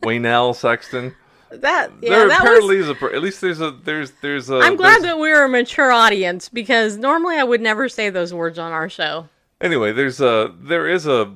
[0.02, 0.54] Wayne L.
[0.54, 1.14] Sexton.
[1.50, 4.56] That yeah, there that apparently was is a at least there's a there's there's a.
[4.56, 8.58] I'm glad that we're a mature audience because normally I would never say those words
[8.58, 9.28] on our show.
[9.60, 11.34] Anyway, there's a there is a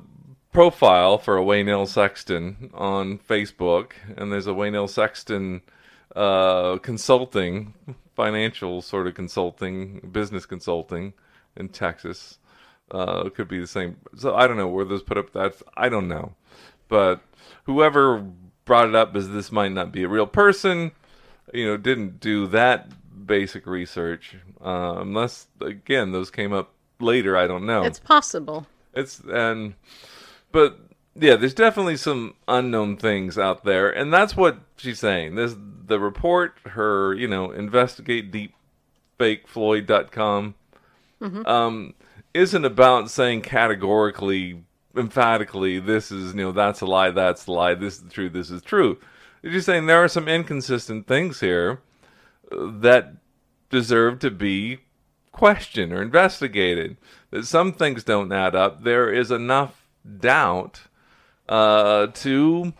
[0.51, 1.85] profile for a Wayne L.
[1.85, 4.87] Sexton on Facebook, and there's a Wayne L.
[4.87, 5.61] Sexton
[6.17, 7.73] uh, consulting,
[8.15, 11.13] financial sort of consulting, business consulting
[11.55, 12.39] in Texas.
[12.89, 13.97] Uh, could be the same.
[14.15, 15.33] So I don't know where those put up.
[15.33, 16.33] That I don't know,
[16.87, 17.21] but
[17.65, 18.25] whoever
[18.65, 20.93] brought it up as this might not be a real person,
[21.53, 22.87] you know, didn't do that
[23.27, 24.37] basic research.
[24.63, 27.37] Uh, unless again, those came up later.
[27.37, 27.83] I don't know.
[27.83, 28.65] It's possible.
[28.93, 29.75] It's and
[30.51, 30.79] but
[31.19, 35.35] yeah, there's definitely some unknown things out there, and that's what she's saying.
[35.35, 38.31] This the report, her you know investigate
[39.19, 40.55] deepfakefloyd.com
[41.45, 41.93] um,
[42.33, 44.63] isn't about saying categorically,
[44.95, 48.49] emphatically, this is you know that's a lie, that's a lie, this is true, this
[48.51, 48.99] is true.
[49.43, 51.79] It's just saying there are some inconsistent things here
[52.51, 53.13] uh, that
[53.69, 54.79] deserve to be
[55.31, 56.97] questioned or investigated.
[57.31, 58.83] That some things don't add up.
[58.83, 59.87] There is enough
[60.19, 60.86] doubt
[61.49, 62.73] uh, to,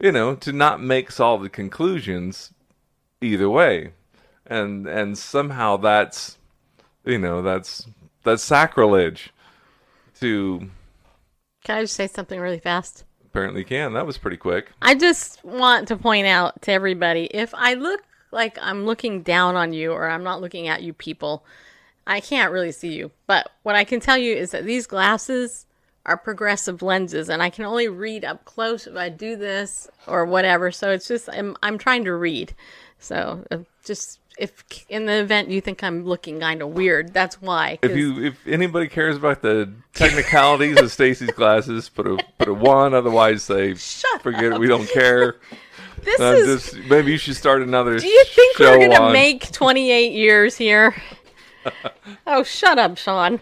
[0.00, 2.52] you know, to not make solid conclusions
[3.20, 3.92] either way,
[4.46, 6.38] and and somehow that's,
[7.04, 7.86] you know, that's
[8.24, 9.30] that's sacrilege.
[10.20, 10.70] To
[11.62, 13.04] Can I just say something really fast?
[13.38, 13.92] apparently can.
[13.92, 14.72] That was pretty quick.
[14.82, 19.54] I just want to point out to everybody if I look like I'm looking down
[19.54, 21.44] on you or I'm not looking at you people,
[22.06, 23.12] I can't really see you.
[23.26, 25.66] But what I can tell you is that these glasses
[26.08, 30.24] are progressive lenses and I can only read up close if I do this or
[30.24, 30.70] whatever.
[30.72, 32.54] So it's just I'm I'm trying to read.
[32.98, 37.42] So uh, just if in the event you think I'm looking kind of weird, that's
[37.42, 37.78] why.
[37.82, 42.54] If you if anybody cares about the technicalities of Stacy's glasses, put a put a
[42.54, 42.94] one.
[42.94, 44.58] Otherwise, say Shut forget it.
[44.58, 45.36] We don't care.
[46.04, 47.98] this Uh, is just maybe you should start another.
[47.98, 50.94] Do you think we're gonna on- make 28 years here?
[52.26, 53.40] oh, shut up, Sean.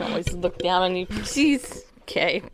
[0.00, 1.06] Always look down on you.
[1.06, 1.83] Jeez.
[2.04, 2.42] Okay.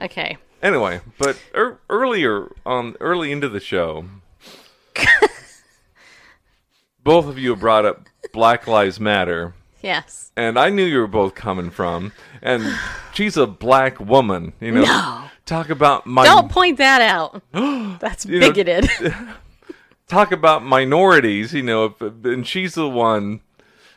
[0.00, 0.38] Okay.
[0.62, 4.06] Anyway, but er, earlier on, early into the show,
[7.04, 10.30] both of you brought up Black Lives Matter, Yes.
[10.36, 12.12] and I knew you were both coming from.
[12.40, 12.62] And
[13.12, 14.82] she's a black woman, you know.
[14.82, 15.24] No.
[15.44, 17.42] Talk about my Don't point that out.
[18.00, 18.88] That's You know- bigoted.
[20.08, 23.40] talk about minorities, you know, and she's the one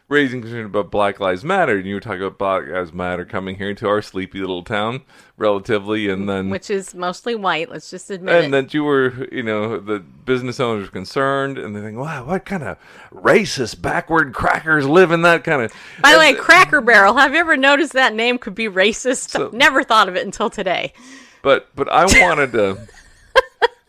[0.07, 3.55] raising concern about Black Lives Matter, and you were talking about Black Lives Matter coming
[3.55, 5.01] here to our sleepy little town,
[5.37, 7.69] relatively, and then Which is mostly white.
[7.69, 8.61] Let's just admit and it.
[8.65, 12.45] that you were, you know, the business owners were concerned, and they think, wow, what
[12.45, 12.77] kind of
[13.11, 15.73] racist, backward crackers live in that kind of.
[16.01, 17.15] By the way, Cracker Barrel.
[17.15, 19.29] Have you ever noticed that name could be racist?
[19.31, 20.93] So- Never thought of it until today.
[21.41, 22.87] But but I wanted to.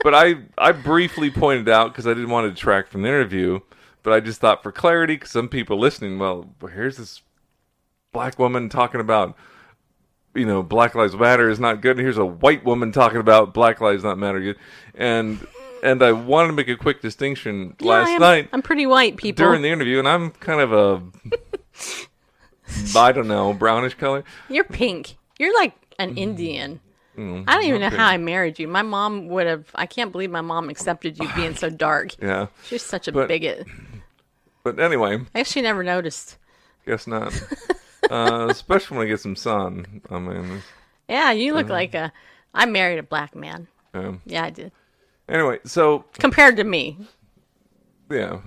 [0.02, 3.61] but I I briefly pointed out because I didn't want to detract from the interview.
[4.07, 7.23] But I just thought for clarity, because some people listening, well, here's this
[8.12, 9.37] black woman talking about,
[10.33, 11.97] you know, Black Lives Matter is not good.
[11.97, 14.59] And here's a white woman talking about Black Lives not matter good.
[14.95, 15.45] And
[15.83, 19.16] and I wanted to make a quick distinction Yeah, last am- night I'm pretty white,
[19.16, 19.45] people.
[19.45, 21.03] during the interview, and I'm kind of a,
[22.97, 24.23] I don't know, brownish color.
[24.49, 25.16] You're pink.
[25.40, 26.79] You're like an Indian.
[27.19, 27.97] Mm, mm, I don't even know okay.
[27.97, 28.69] how I married you.
[28.69, 29.66] My mom would have.
[29.75, 32.14] I can't believe my mom accepted you being so dark.
[32.23, 32.47] Yeah.
[32.66, 33.66] She's such a But- bigot.
[34.66, 36.38] But anyway, I she never noticed.
[36.87, 37.33] Guess not.
[38.11, 40.00] uh, especially when I get some sun.
[40.11, 40.61] I mean,
[41.09, 42.12] Yeah, you look like a.
[42.52, 43.68] I married a black man.
[43.94, 44.72] um, Yeah, I did.
[45.29, 46.98] anyway, so Compared to me,
[48.11, 48.40] yeah.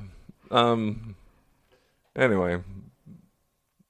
[0.51, 1.15] Um.
[2.17, 2.62] Anyway,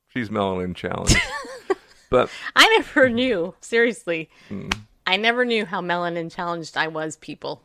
[0.10, 1.18] she's melanin challenged,
[2.12, 3.56] but I never knew.
[3.60, 4.70] Seriously, Hmm.
[5.08, 7.16] I never knew how melanin challenged I was.
[7.16, 7.64] People.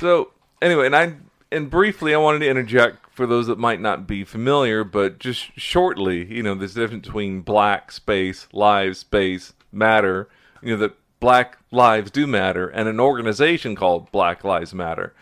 [0.00, 0.30] so
[0.62, 1.12] anyway, and I
[1.50, 5.58] and briefly, I wanted to interject for those that might not be familiar, but just
[5.58, 10.28] shortly, you know, there's a difference between black space, lives space, matter.
[10.62, 15.14] You know that black lives do matter, and an organization called Black Lives Matter.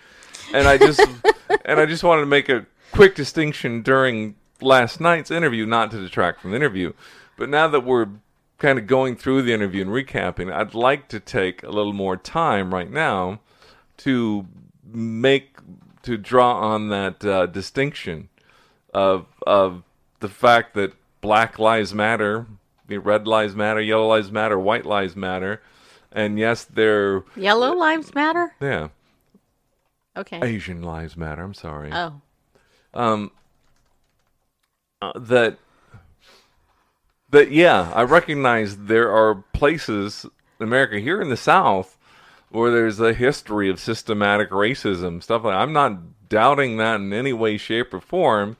[0.53, 1.01] And I just
[1.65, 6.01] and I just wanted to make a quick distinction during last night's interview, not to
[6.01, 6.93] detract from the interview,
[7.37, 8.09] but now that we're
[8.59, 12.17] kind of going through the interview and recapping, I'd like to take a little more
[12.17, 13.41] time right now
[13.99, 14.47] to
[14.85, 15.56] make
[16.07, 18.29] to draw on that uh, distinction
[18.95, 19.83] of of
[20.21, 22.47] the fact that Black Lives Matter,
[22.89, 25.61] Red Lives Matter, Yellow Lives Matter, White Lives Matter,
[26.13, 28.55] and yes, they're Yellow lives matter.
[28.61, 28.89] yeah,
[30.17, 30.41] Okay.
[30.43, 31.43] Asian Lives Matter.
[31.43, 31.91] I'm sorry.
[31.93, 32.21] Oh,
[35.03, 35.59] uh, that
[37.31, 40.25] that yeah, I recognize there are places
[40.59, 41.96] in America here in the South
[42.57, 45.61] where there's a history of systematic racism stuff like that.
[45.61, 48.57] I'm not doubting that in any way, shape, or form.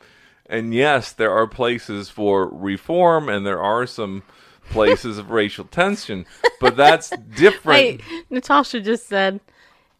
[0.49, 4.23] And yes, there are places for reform, and there are some
[4.71, 6.27] places of racial tension,
[6.61, 7.67] but that's different.
[7.67, 8.01] wait.
[8.31, 9.41] Natasha just said,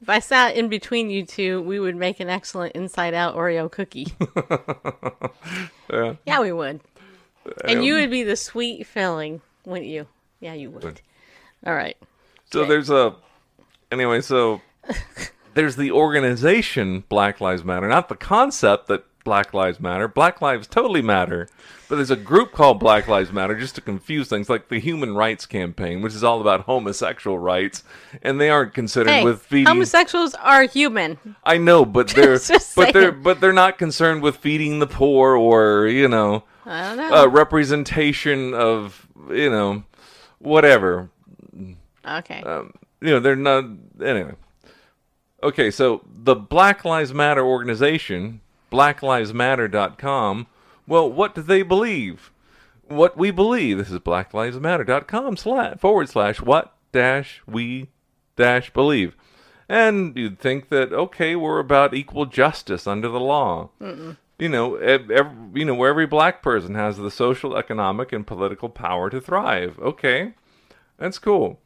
[0.03, 4.09] if I sat in between you two, we would make an excellent inside-out Oreo cookie.
[5.89, 6.17] Yeah.
[6.27, 6.81] yeah, we would.
[7.65, 10.09] And you um, would be the sweet filling, wouldn't you?
[10.41, 11.01] Yeah, you would.
[11.65, 11.97] All right.
[12.51, 13.15] So there's a
[13.91, 14.21] anyway.
[14.21, 14.61] So
[15.55, 20.07] there's the organization Black Lives Matter, not the concept that Black Lives Matter.
[20.09, 21.49] Black Lives totally matter,
[21.89, 25.15] but there's a group called Black Lives Matter just to confuse things, like the Human
[25.17, 27.83] Rights Campaign, which is all about homosexual rights,
[28.23, 29.67] and they aren't considered Hey, with feeding.
[29.67, 31.19] homosexuals are human.
[31.43, 32.39] I know, but they're
[32.77, 37.23] but they're but they're not concerned with feeding the poor or you know I know.
[37.25, 39.83] uh, representation of you know
[40.39, 41.09] whatever
[42.07, 42.43] okay.
[42.43, 42.73] um,
[43.07, 43.65] you know, they're not
[44.03, 44.35] anyway.
[45.43, 48.41] Okay, so the Black Lives Matter organization,
[48.73, 50.47] blacklivesmatter.com,
[50.87, 52.31] well, what do they believe?
[52.89, 53.79] What we believe.
[53.79, 57.89] This is blacklivesmatter.com slash forward slash what dash we
[58.37, 59.17] dash believe.
[59.69, 63.71] And you'd think that okay, we're about equal justice under the law.
[64.39, 68.27] You know, ev- ev- you know, where every black person has the social, economic, and
[68.27, 69.79] political power to thrive.
[69.81, 70.35] Okay,
[70.99, 71.59] that's cool.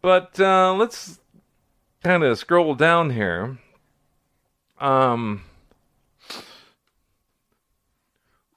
[0.00, 1.18] But uh, let's
[2.02, 3.58] kind of scroll down here.
[4.80, 5.42] Um,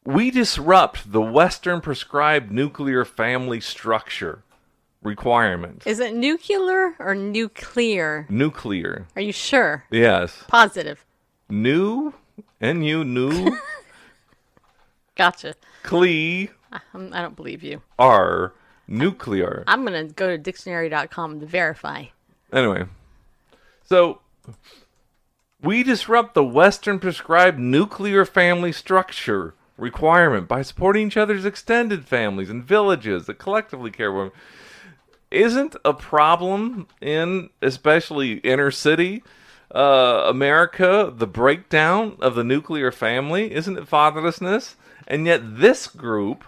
[0.06, 4.44] we disrupt the Western prescribed nuclear family structure
[5.02, 5.84] requirement.
[5.86, 8.28] Is it nuclear or nuclear?
[8.30, 9.86] nuclear, Are you sure?
[9.92, 10.44] yes.
[10.48, 11.04] Positive.
[11.50, 12.14] New,
[12.62, 13.58] N U new,
[15.16, 15.56] Gotcha.
[15.84, 16.48] cle
[16.94, 17.82] Um, I don't believe you.
[18.00, 18.54] are
[18.92, 19.64] nuclear.
[19.68, 22.06] I'm going to go to dictionary.com to verify.
[22.52, 22.86] Anyway,
[23.84, 24.20] so
[25.62, 32.50] we disrupt the Western prescribed nuclear family structure requirement by supporting each other's extended families
[32.50, 34.32] and villages that collectively care for them
[35.32, 39.24] isn't a problem in especially inner city
[39.74, 44.76] uh, America, the breakdown of the nuclear family, isn't it fatherlessness?
[45.08, 46.44] And yet this group,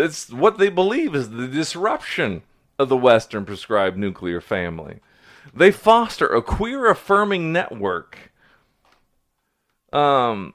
[0.00, 2.42] it's what they believe is the disruption
[2.78, 5.00] of the Western prescribed nuclear family.
[5.54, 8.32] They foster a queer affirming network.
[9.92, 10.54] Um,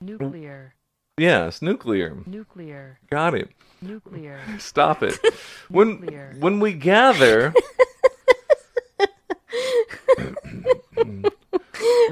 [0.00, 0.74] Nuclear.
[1.18, 2.16] yes, nuclear.
[2.26, 2.98] Nuclear.
[3.10, 3.50] Got it.
[3.82, 4.40] Nuclear.
[4.58, 5.18] Stop it.
[5.68, 6.34] when Nuclear.
[6.38, 7.52] when we gather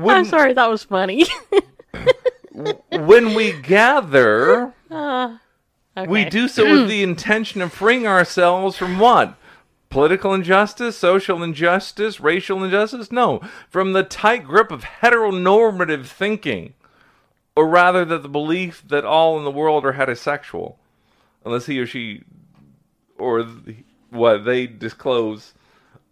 [0.03, 1.27] I'm sorry, that was funny.
[2.91, 4.73] when we gather
[6.01, 6.11] Okay.
[6.11, 9.35] We do so with the intention of freeing ourselves from what?
[9.89, 13.11] Political injustice, social injustice, racial injustice?
[13.11, 16.75] No, from the tight grip of heteronormative thinking.
[17.57, 20.77] Or rather, that the belief that all in the world are heterosexual.
[21.45, 22.23] Unless he or she,
[23.19, 23.77] or the,
[24.11, 25.53] what they disclose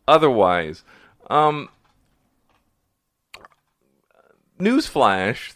[0.07, 0.83] otherwise.
[1.31, 1.69] Um,
[4.59, 5.55] newsflash,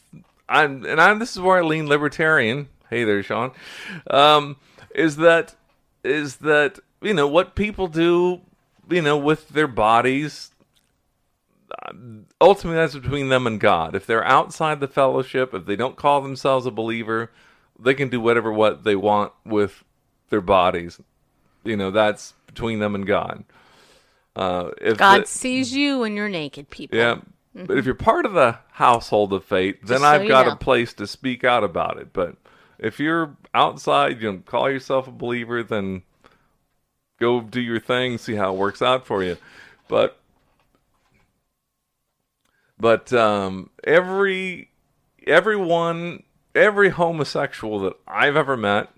[0.49, 1.19] I'm, and I'm.
[1.19, 2.69] this is where I lean libertarian.
[2.93, 3.53] Hey there, Sean.
[4.11, 4.57] Um,
[4.95, 5.55] is that
[6.05, 8.43] is that you know what people do,
[8.91, 10.51] you know, with their bodies.
[11.71, 11.93] uh,
[12.39, 13.95] Ultimately, that's between them and God.
[13.97, 17.31] If they're outside the fellowship, if they don't call themselves a believer,
[17.79, 19.85] they can do whatever what they want with
[20.29, 21.01] their bodies.
[21.65, 23.45] You know, that's between them and God.
[24.37, 26.99] Uh, if God the- sees you when you're naked, people.
[26.99, 27.21] yeah.
[27.55, 30.05] But if you're part of the household of faith, then Mm-hmm.
[30.05, 30.53] so I've you got know.
[30.53, 32.13] a place to speak out about it.
[32.13, 32.37] But
[32.83, 36.03] if you're outside, you know, call yourself a believer, then
[37.21, 39.39] go do your thing, see how it works out for you.
[39.89, 40.19] But
[42.79, 44.71] but um, every
[45.27, 48.89] everyone every homosexual that I've ever met,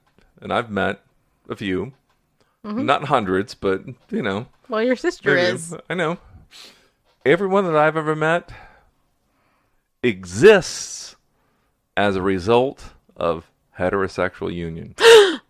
[0.40, 1.00] and I've met
[1.48, 1.92] a few,
[2.64, 2.86] Mm-hmm.
[2.86, 5.76] not hundreds, but you know, Well, your sister is.
[5.90, 6.16] I know.
[7.26, 8.50] Everyone that I've ever met
[10.02, 11.16] exists
[11.94, 14.94] as a result of heterosexual union.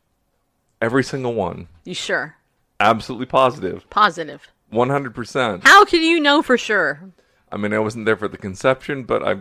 [0.81, 1.69] Every single one.
[1.85, 2.37] You sure?
[2.81, 3.89] Absolutely positive.
[3.91, 4.49] Positive.
[4.73, 5.65] 100%.
[5.65, 7.13] How can you know for sure?
[7.51, 9.37] I mean, I wasn't there for the conception, but I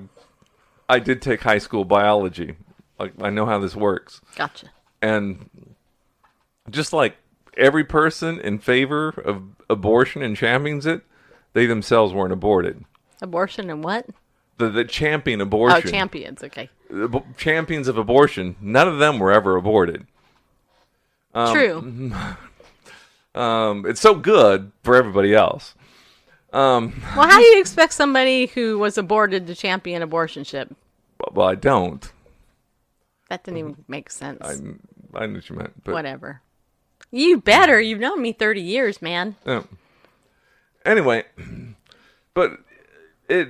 [0.87, 2.55] I did take high school biology.
[2.99, 4.21] Like I know how this works.
[4.35, 4.67] Gotcha.
[5.01, 5.49] And
[6.69, 7.17] just like
[7.57, 11.01] every person in favor of abortion and champions it,
[11.53, 12.83] they themselves weren't aborted.
[13.21, 14.05] Abortion and what?
[14.57, 15.81] The, the champion Oh, abortion.
[15.85, 16.43] Oh, champions.
[16.43, 16.69] Okay.
[16.89, 20.05] the champions of abortion, none of them were ever aborted.
[21.33, 22.11] True.
[23.35, 25.73] Um, it's so good for everybody else.
[26.51, 30.69] Um, Well, how do you expect somebody who was aborted to champion abortionship?
[31.17, 32.11] but- well, I don't.
[33.29, 34.37] That didn't even make sense.
[34.43, 34.51] I,
[35.17, 36.41] I knew what you meant, but Whatever.
[37.09, 37.81] You better.
[37.81, 39.35] You've known me 30 years, man.
[39.47, 39.63] Yeah.
[40.85, 41.23] Anyway,
[42.35, 42.59] but
[43.27, 43.49] it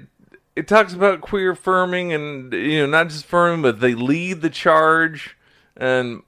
[0.55, 4.49] it talks about queer affirming and you know not just affirming, but they lead the
[4.49, 5.37] charge.
[5.75, 6.23] And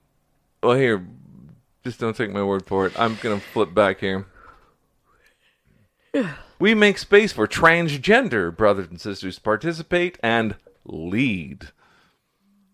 [0.63, 1.05] well, here,
[1.83, 2.99] just don't take my word for it.
[2.99, 4.25] I'm gonna flip back here.
[6.57, 11.67] We make space for transgender brothers and sisters to participate and lead.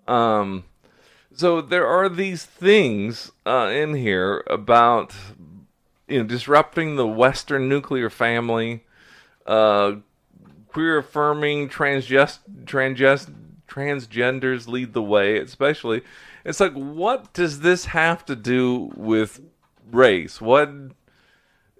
[0.08, 0.66] Um,
[1.34, 5.16] so there are these things uh, in here about
[6.08, 8.84] you know disrupting the Western nuclear family,
[9.48, 9.94] uh,
[10.72, 12.40] queer affirming transgest
[13.68, 15.38] transgenders lead the way.
[15.38, 16.02] Especially,
[16.46, 19.42] it's like what does this have to do with
[19.92, 20.42] race?
[20.42, 20.72] What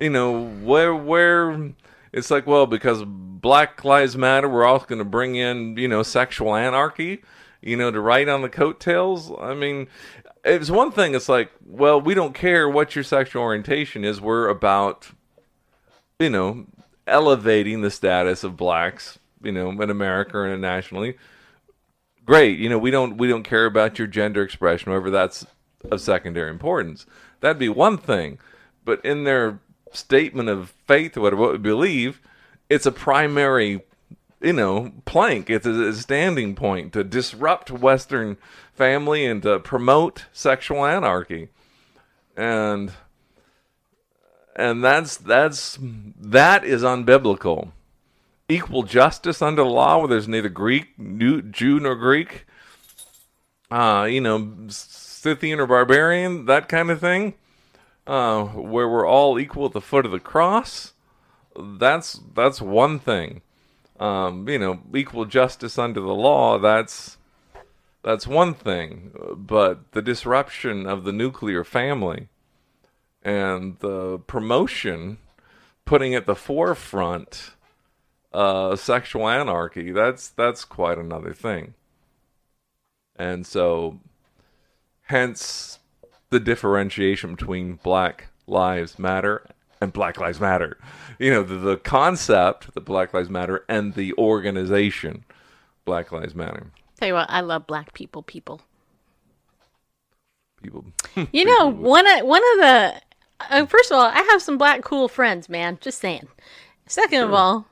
[0.02, 1.72] you know where where
[2.12, 6.04] it's like well because black lives matter we're all going to bring in you know
[6.04, 7.24] sexual anarchy
[7.62, 9.88] you know to ride on the coattails i mean
[10.44, 14.48] it's one thing it's like well we don't care what your sexual orientation is we're
[14.48, 15.12] about
[16.20, 16.66] you know
[17.12, 21.18] elevating the status of blacks you know in america and nationally.
[22.26, 25.46] Great you know we don't we don't care about your gender expression however that's
[25.90, 27.06] of secondary importance.
[27.40, 28.40] That'd be one thing
[28.86, 29.60] but in their
[29.92, 32.22] statement of faith or whatever what we believe
[32.70, 33.82] it's a primary
[34.42, 35.50] you know plank.
[35.50, 38.38] It's a, a standing point to disrupt western
[38.74, 41.50] family and to promote sexual anarchy.
[42.36, 42.92] And
[44.56, 47.72] and that's that's that is unbiblical
[48.52, 52.46] equal justice under the law where there's neither Greek, Jew, nor Greek,
[53.70, 57.36] uh, you know, Scythian or barbarian, that kind of thing,
[58.06, 60.94] uh, where we're all equal at the foot of the cross.
[61.58, 63.42] That's that's one thing.
[64.00, 66.58] Um, you know, equal justice under the law.
[66.58, 67.18] That's
[68.04, 72.28] that's one thing, but the disruption of the nuclear family
[73.24, 75.18] and the promotion,
[75.86, 77.52] putting at the forefront
[78.34, 81.74] uh, sexual anarchy, that's that's quite another thing.
[83.16, 84.00] And so,
[85.04, 85.80] hence
[86.30, 89.46] the differentiation between Black Lives Matter
[89.80, 90.78] and Black Lives Matter.
[91.20, 95.26] You know, the, the concept the Black Lives Matter and the organization
[95.86, 96.72] Black Lives Matter.
[96.98, 98.24] Tell you what, I love black people.
[98.24, 98.62] People.
[100.62, 100.86] People,
[101.32, 103.02] You know, one of one of the
[103.50, 105.78] uh, first of all, I have some black cool friends, man.
[105.82, 106.28] Just saying.
[106.86, 107.68] Second of all,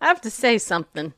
[0.00, 1.14] I have to say something.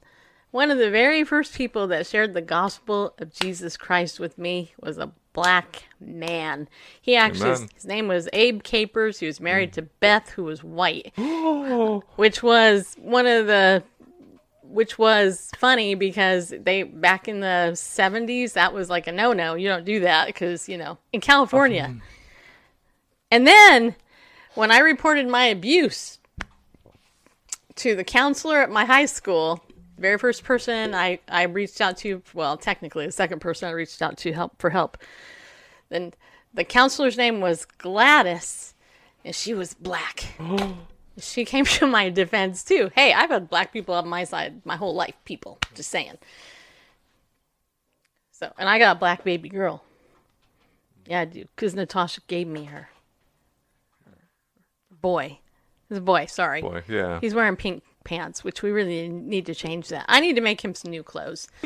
[0.51, 4.73] One of the very first people that shared the gospel of Jesus Christ with me
[4.81, 6.69] was a black man.
[7.01, 7.69] He actually, Amen.
[7.75, 9.21] his name was Abe Capers.
[9.21, 11.13] He was married to Beth, who was white,
[12.17, 13.85] which was one of the,
[14.63, 19.55] which was funny because they back in the seventies that was like a no no.
[19.55, 21.97] You don't do that because you know in California.
[23.31, 23.95] And then
[24.55, 26.19] when I reported my abuse
[27.77, 29.65] to the counselor at my high school,
[29.99, 34.03] very first person I, I reached out to, well, technically the second person I reached
[34.03, 34.99] out to help for help.
[35.91, 36.15] Then
[36.55, 38.75] the counselor's name was Gladys,
[39.25, 40.27] and she was black.
[41.19, 42.91] she came to my defense too.
[42.95, 45.59] Hey, I've had black people on my side my whole life, people.
[45.75, 46.19] Just saying.
[48.33, 49.85] So, and I got a black baby girl.
[51.07, 52.89] Yeah, I do, because Natasha gave me her.
[55.01, 55.39] Boy.
[55.89, 56.63] It's a boy, sorry.
[56.63, 57.19] boy, yeah.
[57.21, 60.05] He's wearing pink pants, which we really need to change that.
[60.09, 61.49] I need to make him some new clothes.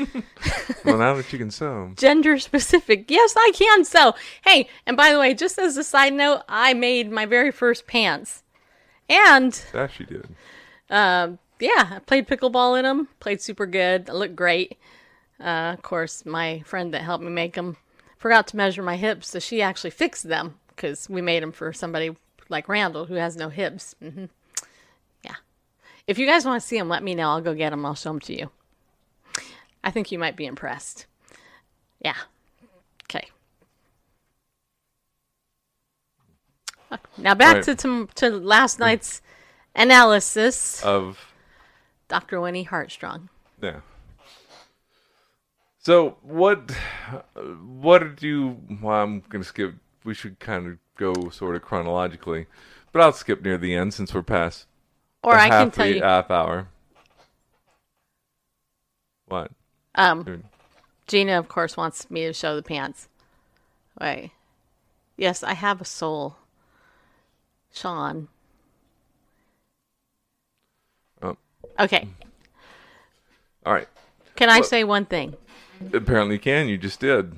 [0.85, 3.11] well, now that you can sew, Gender specific.
[3.11, 4.14] Yes, I can sew.
[4.43, 7.87] Hey, and by the way, just as a side note, I made my very first
[7.87, 8.43] pants.
[9.11, 10.26] And that she did.
[10.89, 13.09] um, yeah, I played pickleball in them.
[13.20, 14.09] Played super good.
[14.09, 14.78] I looked great.
[15.39, 17.76] Uh, of course, my friend that helped me make them
[18.16, 21.72] forgot to measure my hips, so she actually fixed them because we made them for
[21.74, 22.16] somebody
[22.49, 23.95] like Randall who has no hips.
[24.01, 24.26] hmm
[25.24, 25.36] Yeah.
[26.07, 27.30] If you guys want to see them, let me know.
[27.30, 27.84] I'll go get them.
[27.86, 28.51] I'll show them to you.
[29.82, 31.07] I think you might be impressed.
[32.01, 32.16] Yeah.
[33.05, 33.28] Okay.
[37.18, 37.64] Now back Right.
[37.64, 39.20] to, to to last night's
[39.74, 40.82] analysis.
[40.84, 41.32] Of
[42.09, 42.40] Dr.
[42.40, 43.28] Winnie Heartstrong.
[43.61, 43.80] Yeah.
[45.78, 46.70] So what?
[47.80, 48.59] What did you?
[48.80, 49.74] Well, I'm gonna skip.
[50.05, 52.46] We should kind of go sort of chronologically,
[52.92, 54.66] but I'll skip near the end since we're past.
[55.22, 56.02] Or the I can half tell you.
[56.02, 56.68] half hour.
[59.26, 59.50] What?
[59.94, 60.44] Um,
[61.07, 63.09] Gina, of course, wants me to show the pants.
[64.00, 64.30] Wait.
[65.16, 66.36] Yes, I have a soul.
[67.72, 68.28] Sean.
[71.22, 71.36] Oh,
[71.78, 72.09] Okay.
[73.64, 73.88] all right.
[74.36, 75.36] Can I Well- say one thing?
[75.92, 76.68] Apparently, you can.
[76.68, 77.36] You just did.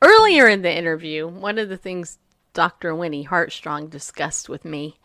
[0.00, 2.18] Earlier in the interview, one of the things
[2.52, 2.94] Dr.
[2.94, 4.98] Winnie Heartstrong discussed with me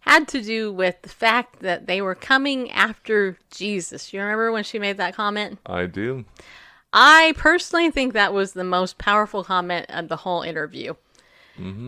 [0.00, 4.12] had to do with the fact that they were coming after Jesus.
[4.12, 5.58] You remember when she made that comment?
[5.66, 6.24] I do.
[6.92, 10.94] I personally think that was the most powerful comment of the whole interview.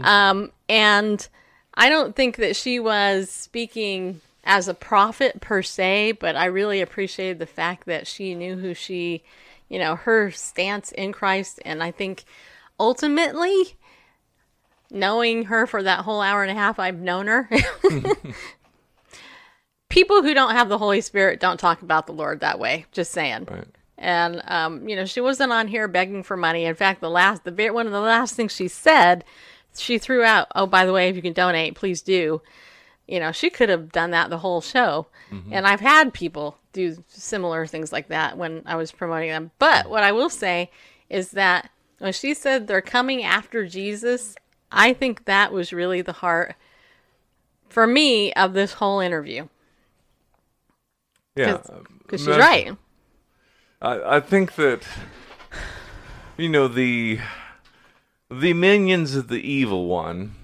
[0.03, 1.27] Um, and
[1.75, 6.81] I don't think that she was speaking as a prophet per se, but I really
[6.81, 9.23] appreciated the fact that she knew who she,
[9.69, 11.61] you know, her stance in Christ.
[11.65, 12.25] And I think
[12.81, 13.77] ultimately,
[14.91, 17.49] knowing her for that whole hour and a half I've known her,
[19.89, 22.87] people who don't have the Holy Spirit don't talk about the Lord that way.
[22.93, 23.67] Just saying Right.
[23.97, 26.65] and um, you know she wasn't on here begging for money.
[26.65, 29.25] In fact, the last, the very one of the last things she said,
[29.77, 32.43] she threw out, "Oh, by the way, if you can donate, please do."
[33.09, 35.53] You know, she could have done that the whole show, mm-hmm.
[35.53, 39.51] and I've had people do similar things like that when I was promoting them.
[39.59, 40.71] But what I will say
[41.09, 44.37] is that when she said they're coming after Jesus,
[44.71, 46.55] I think that was really the heart
[47.69, 49.49] for me of this whole interview
[51.37, 51.59] Yeah.
[52.03, 52.77] because she's right.
[53.81, 54.87] I, I think that
[56.37, 57.21] you know the
[58.31, 60.35] the minions of the evil one,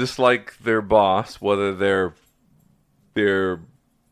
[0.00, 2.14] just like their boss, whether they're
[3.14, 3.60] they're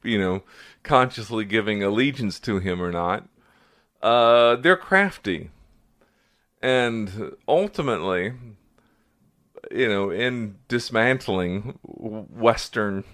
[0.02, 0.42] you know
[0.82, 3.26] consciously giving allegiance to him or not,
[4.02, 5.50] uh, they're crafty,
[6.62, 8.34] and ultimately,
[9.70, 13.04] you know, in dismantling Western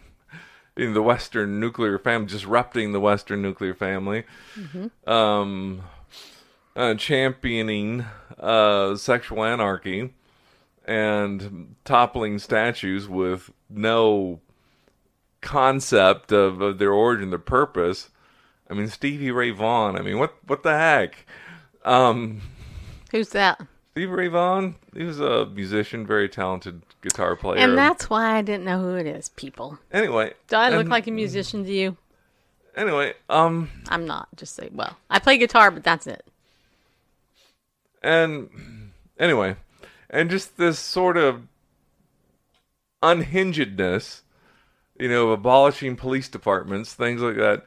[0.77, 4.25] in the Western nuclear family, disrupting the Western nuclear family,
[5.07, 5.83] um,
[6.75, 8.05] uh, championing
[8.39, 10.13] uh, sexual anarchy,
[10.85, 14.41] and toppling statues with no
[15.41, 18.11] concept of, of their origin, their purpose.
[18.71, 19.97] I mean, Stevie Ray Vaughan.
[19.97, 21.27] I mean, what what the heck?
[21.85, 22.41] Um,
[23.13, 23.61] Who's that?
[23.93, 27.59] Stevie Ray Vaughan, he was a musician, very talented guitar player.
[27.61, 29.79] And that's why I didn't know who it is, people.
[29.93, 30.33] anyway.
[30.49, 31.97] Do I look and- like a musician to you?
[32.77, 34.27] Anyway, um, I'm not.
[34.35, 36.25] Just say, well, I play guitar, but that's it.
[38.03, 39.55] and anyway,
[40.15, 41.49] and just this sort of
[43.03, 44.23] unhingedness,
[44.99, 47.67] you know, of abolishing police departments, things like that,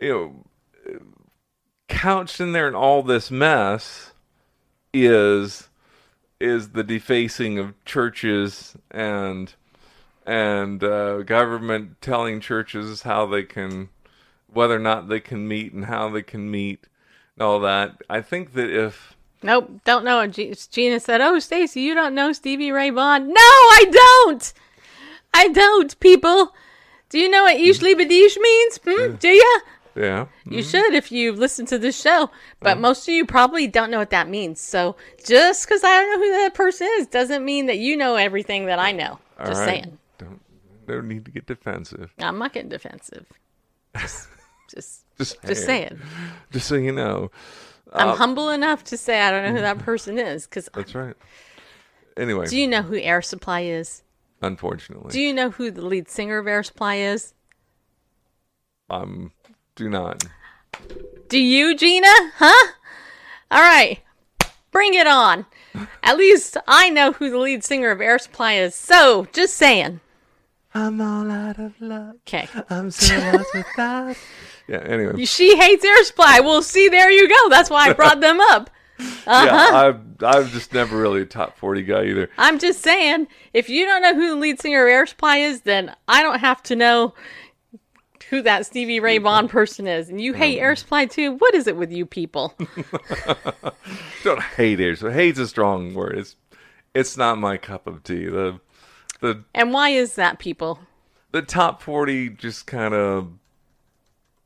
[0.00, 1.00] you know,
[1.88, 4.12] couched in there in all this mess
[4.92, 5.68] is
[6.38, 9.54] is the defacing of churches and
[10.26, 13.88] and uh, government telling churches how they can
[14.52, 16.86] whether or not they can meet and how they can meet
[17.36, 17.96] and all that.
[18.10, 19.13] I think that if
[19.44, 20.26] Nope, don't know.
[20.26, 23.84] Gina said, "Oh, Stacy, you don't know Stevie Ray Vaughan." No, I
[24.26, 24.52] don't.
[25.34, 26.00] I don't.
[26.00, 26.54] People,
[27.10, 28.80] do you know what "Usually Badish" means?
[28.82, 29.16] Hmm?
[29.16, 29.60] Do you?
[29.96, 32.30] yeah, You should if you've listened to this show.
[32.60, 34.60] But most of you probably don't know what that means.
[34.60, 38.16] So just because I don't know who that person is doesn't mean that you know
[38.16, 39.18] everything that I know.
[39.38, 39.84] all Just right.
[39.84, 39.98] saying.
[40.18, 40.40] Don't
[40.88, 42.12] no need to get defensive.
[42.18, 43.26] I'm not getting defensive.
[44.00, 44.28] Just,
[44.74, 46.00] just, Just just saying.
[46.50, 47.30] Just so you know.
[47.94, 50.46] I'm humble enough to say I don't know who that person is.
[50.46, 51.14] Because That's right.
[52.16, 54.02] Anyway, do you know who Air Supply is?
[54.42, 57.32] unfortunately, Do you know who the lead singer of Air Supply is?
[58.90, 59.32] um,
[59.74, 60.22] do not.
[61.28, 62.06] Do you, Gina?
[62.36, 62.72] Huh?
[63.50, 64.00] All right.
[64.70, 65.46] Bring it on.
[66.02, 68.74] At least I know who the lead singer of Air Supply is.
[68.74, 70.00] So, just saying.
[70.74, 72.16] I'm all out of love.
[72.26, 72.48] Okay.
[72.68, 74.16] I'm so lost without.
[74.68, 74.78] Yeah.
[74.78, 75.24] Anyway.
[75.26, 76.40] She hates Air Supply.
[76.40, 77.48] Well, see, there you go.
[77.50, 78.70] That's why I brought them up.
[79.26, 79.44] Uh-huh.
[79.46, 82.30] Yeah, I've I've just never really a top forty guy either.
[82.38, 85.62] I'm just saying, if you don't know who the lead singer of Air Supply is,
[85.62, 87.12] then I don't have to know
[88.30, 90.08] who that Stevie Ray Vaughan person is.
[90.08, 91.32] And you hate Air Supply too?
[91.32, 92.54] What is it with you people?
[94.22, 96.16] Don't hate Air So hate's a strong word.
[96.16, 96.36] It's
[96.94, 98.26] it's not my cup of tea.
[98.26, 98.60] The
[99.20, 100.78] the And why is that, people?
[101.32, 103.28] the top 40 just kind of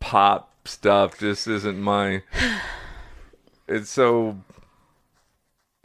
[0.09, 2.22] pop stuff just isn't my
[3.68, 4.38] it's so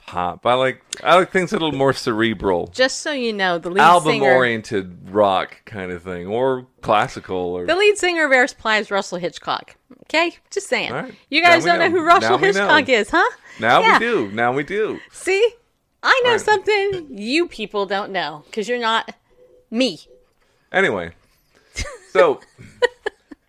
[0.06, 3.34] pop i like i like things that are a little more cerebral Just so you
[3.34, 4.34] know, the lead album singer.
[4.34, 8.92] oriented rock kind of thing or classical or The lead singer of Air Supply is
[8.92, 9.76] Russell Hitchcock.
[10.04, 10.92] Okay, just saying.
[10.92, 11.14] Right.
[11.30, 11.88] You guys don't know.
[11.88, 11.92] know.
[11.92, 12.94] who Russell Hitchcock know.
[12.94, 13.30] is, huh?
[13.60, 14.00] now Yeah.
[14.00, 15.54] we do now we do See,
[16.02, 16.42] I know Right.
[16.42, 19.14] something you people don't know because you're not
[19.72, 20.00] me.
[20.72, 21.12] Anyway,
[22.12, 22.40] so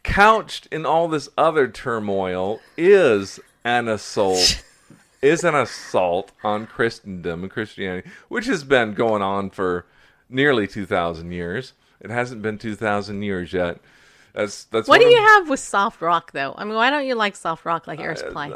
[0.05, 4.63] couched in all this other turmoil is an assault.
[5.23, 9.87] is an assault on Christendom and Christianity, which has been going on for
[10.29, 11.73] nearly two thousand years.
[12.01, 13.81] It hasn't been two thousand years yet.
[14.35, 16.55] That's that's What do one you have with soft rock, though?
[16.59, 18.53] I mean, why don't you like soft rock like Uh, Air Supply?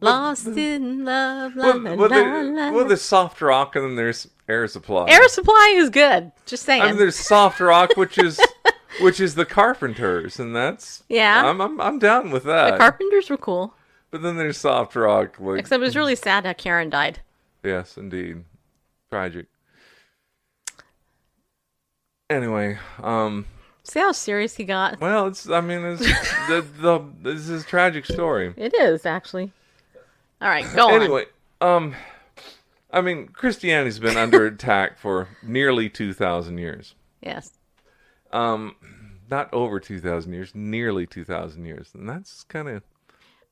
[0.00, 4.28] Lost in love, la, Well, la, well, la, well, there's soft rock and then there's
[4.48, 5.08] air supply.
[5.08, 6.30] Air Supply is good.
[6.46, 6.82] Just saying.
[6.82, 8.38] I mean, there's soft rock, which is
[9.00, 11.44] which is the Carpenters, and that's Yeah.
[11.46, 12.72] I'm I'm, I'm down with that.
[12.72, 13.74] the Carpenters were cool,
[14.10, 15.36] But then there's soft rock.
[15.38, 17.20] Like, except it was really sad how Karen died.
[17.62, 18.44] yes, indeed,
[19.10, 19.46] tragic.
[22.30, 23.46] Anyway, um,
[23.82, 24.98] See how serious he got?
[25.00, 26.00] well, it's I mean, it's
[26.48, 28.54] the the this is a tragic story.
[28.56, 29.52] It is actually.
[30.40, 30.94] All right, go on.
[31.02, 31.24] Anyway,
[31.60, 31.94] um,
[32.90, 36.94] I mean, Christianity's been under attack for nearly two thousand years.
[37.22, 37.50] Yes.
[38.34, 38.74] Um,
[39.30, 42.82] not over two thousand years, nearly two thousand years, and that's kind of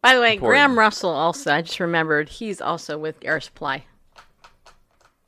[0.03, 0.51] By the way, Important.
[0.51, 1.53] Graham Russell also.
[1.55, 3.85] I just remembered he's also with Air Supply.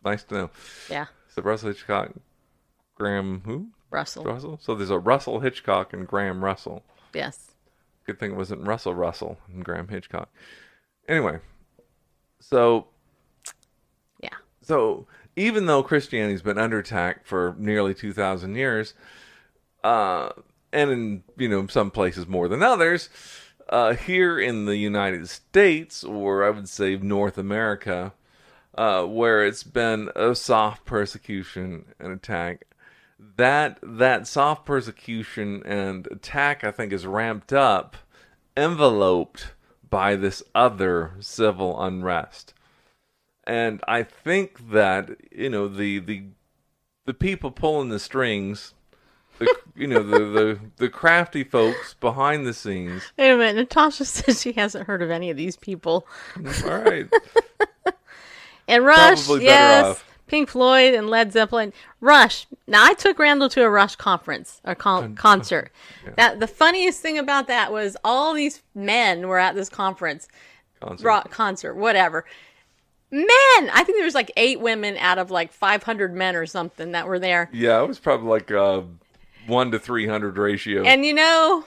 [0.04, 0.50] nice to know.
[0.90, 2.10] Yeah, So Russell Hitchcock,
[2.96, 3.68] Graham who?
[3.90, 4.24] Russell.
[4.24, 4.58] Russell.
[4.60, 6.82] So there's a Russell Hitchcock and Graham Russell.
[7.14, 7.52] Yes.
[8.06, 10.28] Good thing it wasn't Russell Russell and Graham Hitchcock.
[11.08, 11.38] Anyway,
[12.40, 12.88] so
[14.20, 14.34] Yeah.
[14.62, 18.94] so even though Christianity's been under attack for nearly two thousand years,
[19.84, 20.30] uh,
[20.72, 23.08] and in you know some places more than others,
[23.68, 28.12] uh, here in the United States, or I would say North America,
[28.74, 32.66] uh, where it's been a soft persecution and attack,
[33.36, 37.96] that that soft persecution and attack I think is ramped up,
[38.56, 39.52] enveloped
[39.88, 42.54] by this other civil unrest.
[43.46, 46.24] And I think that, you know, the the
[47.04, 48.72] the people pulling the strings,
[49.38, 53.02] the you know, the, the the crafty folks behind the scenes.
[53.18, 53.56] Wait a minute.
[53.56, 56.06] Natasha says she hasn't heard of any of these people.
[56.64, 57.06] All right.
[58.66, 59.84] And Rush, yes.
[59.84, 60.04] off.
[60.26, 61.72] Pink Floyd and Led Zeppelin.
[62.00, 62.46] Rush.
[62.66, 65.70] Now I took Randall to a Rush conference or con- concert.
[66.16, 70.28] That the funniest thing about that was all these men were at this conference.
[70.80, 71.04] concert.
[71.06, 72.24] rock concert, whatever.
[73.10, 76.92] Men, I think there was like eight women out of like 500 men or something
[76.92, 77.48] that were there.
[77.52, 78.84] Yeah, it was probably like a
[79.46, 80.82] one to three hundred ratio.
[80.82, 81.64] And you know,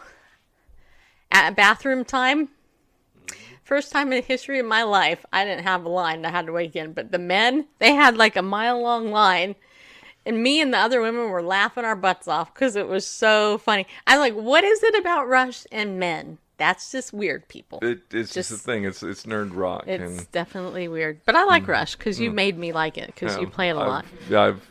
[1.31, 2.49] at bathroom time,
[3.63, 6.25] first time in the history of my life, I didn't have a line.
[6.25, 6.93] I had to wait in.
[6.93, 9.55] But the men, they had like a mile long line.
[10.25, 13.59] And me and the other women were laughing our butts off because it was so
[13.59, 13.87] funny.
[14.05, 16.37] I'm like, what is it about Rush and men?
[16.57, 17.79] That's just weird, people.
[17.81, 18.83] it, it's just, just- a thing.
[18.83, 19.85] It's it's nerd rock.
[19.87, 21.21] It's and definitely weird.
[21.23, 21.69] But I like mm.
[21.69, 22.33] Rush because you mm.
[22.33, 24.05] made me like it because you play it a I've- lot.
[24.29, 24.67] Yeah, I've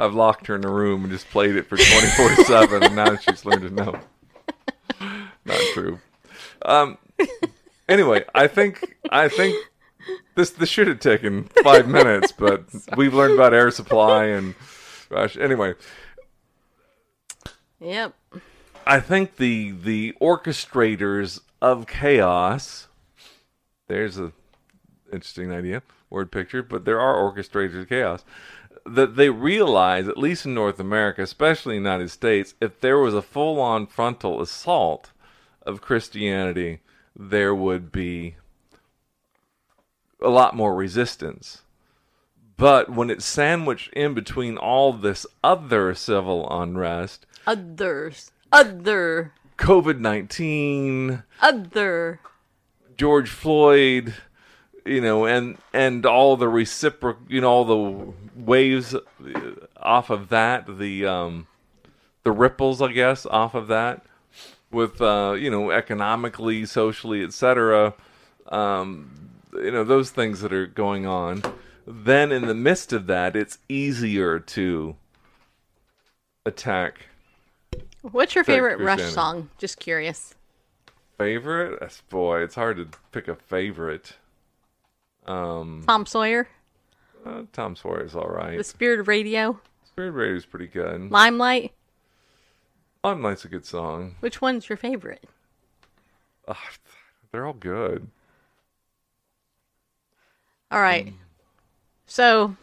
[0.00, 2.96] I've locked her in a room and just played it for twenty four seven, and
[2.96, 4.00] now she's learned to know.
[5.44, 5.98] Not true.
[6.62, 6.98] Um.
[7.88, 9.56] Anyway, I think I think
[10.36, 12.64] this this should have taken five minutes, but
[12.96, 14.54] we've learned about air supply and
[15.10, 15.36] gosh.
[15.36, 15.74] Anyway,
[17.80, 18.14] Yep.
[18.86, 22.88] I think the the orchestrators of chaos.
[23.88, 24.32] There's a
[25.12, 28.24] interesting idea, word picture, but there are orchestrators of chaos
[28.86, 32.98] that they realize, at least in North America, especially in the United States, if there
[32.98, 35.12] was a full on frontal assault
[35.62, 36.80] of Christianity,
[37.16, 38.36] there would be
[40.22, 41.62] a lot more resistance.
[42.56, 48.32] But when it's sandwiched in between all this other civil unrest, Others.
[48.52, 49.32] Other.
[49.56, 52.20] COVID 19, Other.
[52.96, 54.14] George Floyd,
[54.84, 58.94] you know, and and all the reciprocal, you know, all the waves
[59.76, 61.46] off of that, the um,
[62.24, 64.04] the ripples, I guess, off of that,
[64.70, 67.94] with uh, you know, economically, socially, etc.
[68.48, 71.42] Um, you know, those things that are going on.
[71.86, 74.96] Then, in the midst of that, it's easier to
[76.46, 77.06] attack.
[78.02, 79.50] What's your favorite Rush song?
[79.58, 80.34] Just curious.
[81.18, 82.00] Favorite?
[82.08, 84.14] Boy, it's hard to pick a favorite.
[85.30, 86.48] Um, Tom Sawyer.
[87.24, 88.58] uh, Tom Sawyer's all right.
[88.58, 89.60] The Spirit of Radio.
[89.84, 91.10] Spirit of Radio's pretty good.
[91.10, 91.72] Limelight.
[93.04, 94.16] Limelight's a good song.
[94.20, 95.24] Which one's your favorite?
[96.48, 96.56] Ugh,
[97.32, 98.08] they're all good.
[100.70, 101.12] All right.
[102.06, 102.56] So,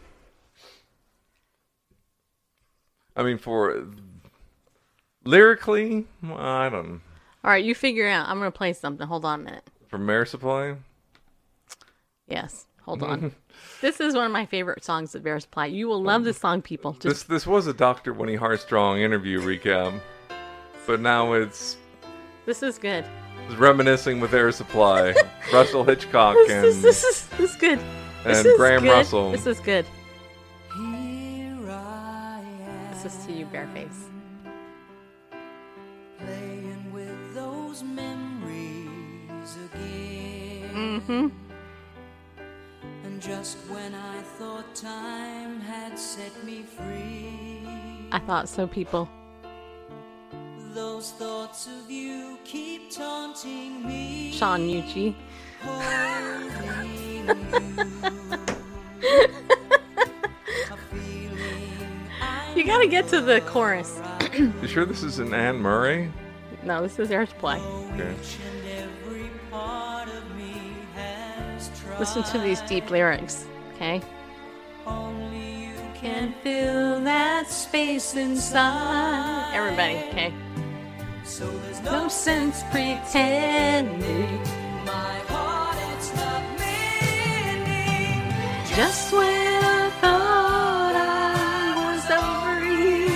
[3.15, 3.87] I mean, for
[5.23, 7.01] lyrically, I don't.
[7.43, 8.27] all right, you figure out.
[8.29, 9.07] I'm going to play something.
[9.07, 9.63] Hold on a minute.
[9.87, 10.75] From Air Supply,
[12.27, 12.65] Yes.
[12.83, 13.33] Hold on.
[13.81, 15.65] this is one of my favorite songs of Bear Supply.
[15.65, 16.93] You will love this song, people.
[16.93, 18.13] this Just this was a Dr.
[18.13, 19.99] Winnie Heartstrong interview recap,
[20.85, 21.77] but now it's,
[22.45, 23.03] this is good.
[23.47, 25.13] it's reminiscing with Air Supply,
[25.53, 27.79] Russell Hitchcock, This and is this is this is good.
[28.23, 28.91] This and is Graham good.
[28.91, 29.31] Russell.
[29.31, 29.85] This is good.
[30.75, 34.05] Here I am, This is to you, Bareface.
[36.19, 41.01] playing with those memories again.
[41.01, 41.27] Mm-hmm.
[43.17, 47.67] And just when I thought time had set me free,
[48.11, 49.09] I thought so, people.
[50.75, 54.31] those thoughts of you keep taunting me.
[54.33, 55.15] Sean Yuchi.
[55.63, 57.31] holding you.
[60.71, 63.99] A feeling I You gotta get to the chorus.
[64.37, 66.13] you sure this isn't Anne Murray?
[66.61, 67.57] No, this is Air Supply.
[67.95, 68.13] Okay.
[71.99, 74.01] Listen to these deep lyrics, okay?
[74.85, 79.51] Only you Can fill that space inside.
[79.55, 80.31] Everybody, okay?
[81.23, 84.39] So there's No no sense pretending.
[84.85, 88.21] my heart, it's not mending.
[88.75, 93.07] Just when I thought I was over you.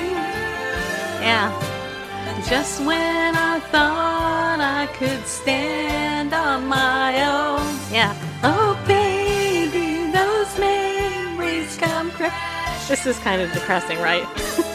[1.21, 1.53] Yeah.
[2.49, 7.77] Just when I thought I could stand on my own.
[7.91, 8.15] Yeah.
[8.43, 12.33] Oh, baby, those memories come cra-
[12.87, 14.25] This is kind of depressing, right?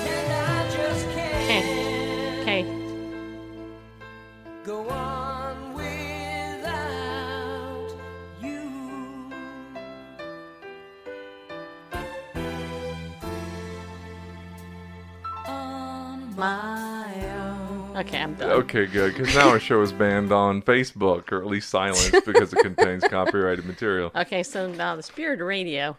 [18.27, 18.51] I'm done.
[18.51, 19.15] Okay, good.
[19.15, 23.05] Because now our show is banned on Facebook, or at least silenced because it contains
[23.09, 24.11] copyrighted material.
[24.17, 25.97] Okay, so now the Spirit of Radio.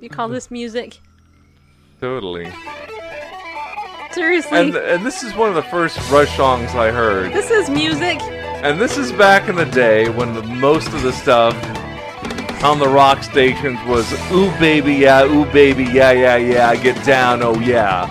[0.00, 0.98] You call this music?
[2.00, 2.50] Totally.
[4.12, 4.58] Seriously?
[4.58, 7.30] And and this is one of the first Rush songs I heard.
[7.34, 8.22] this is music?
[8.22, 11.54] And this is back in the day when the, most of the stuff
[12.64, 17.42] on the rock stations was ooh baby yeah, ooh baby yeah yeah yeah, get down
[17.42, 18.06] oh yeah,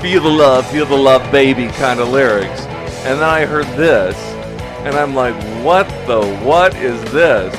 [0.00, 2.62] feel the love, feel the love baby kind of lyrics.
[3.04, 4.16] And then I heard this,
[4.86, 7.54] And I'm like, what the what is this?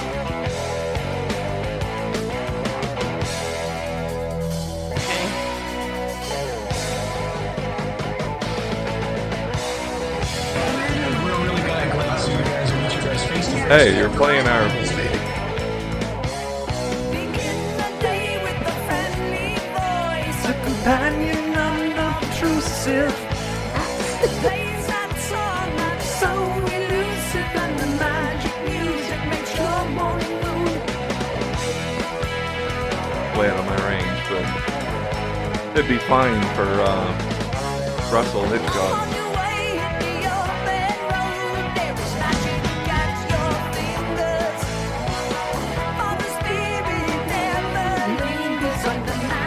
[13.68, 14.68] Hey, you're playing our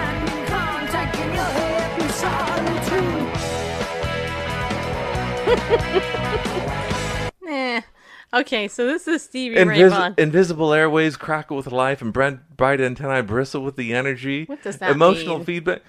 [0.01, 2.11] mind contact in your head and
[5.71, 5.85] solitude.
[7.47, 7.81] Eh.
[8.33, 10.15] Okay, so this is Stevie Ray Vaughan.
[10.19, 14.45] invisible airways crackle with life, and bright, bright antennae bristle with the energy.
[14.47, 15.47] What does that Emotional mean?
[15.47, 15.83] feedback.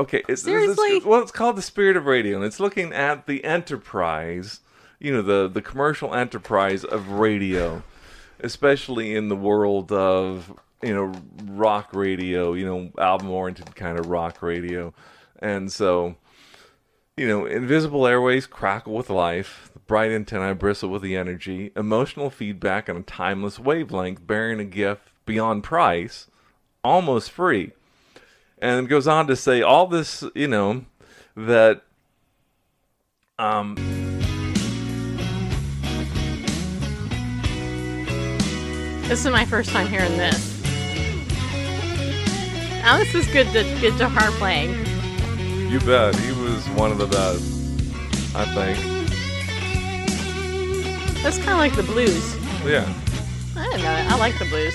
[0.00, 0.88] Okay, it's, it's- Seriously?
[0.96, 4.60] it's- well, it's called the spirit of radio, and it's looking at the enterprise.
[4.98, 7.82] You know, the the commercial enterprise of radio,
[8.40, 11.12] especially in the world of you know
[11.44, 12.52] rock radio.
[12.54, 14.92] You know, album oriented kind of rock radio,
[15.40, 16.16] and so
[17.16, 22.30] you know, invisible airways crackle with life, the bright antennae bristle with the energy, emotional
[22.30, 26.28] feedback on a timeless wavelength, bearing a gift beyond price,
[26.82, 27.72] almost free.
[28.62, 30.84] And it goes on to say all this, you know,
[31.34, 31.82] that
[33.38, 33.74] um
[39.08, 40.62] This is my first time hearing this.
[42.82, 44.70] Now this is good to good to hard playing.
[45.70, 47.42] you bet he was one of the best,
[48.36, 48.78] I think.
[51.22, 52.36] That's kind of like the blues.
[52.64, 52.88] Yeah.
[53.56, 54.06] I didn't know.
[54.08, 54.74] I like the blues.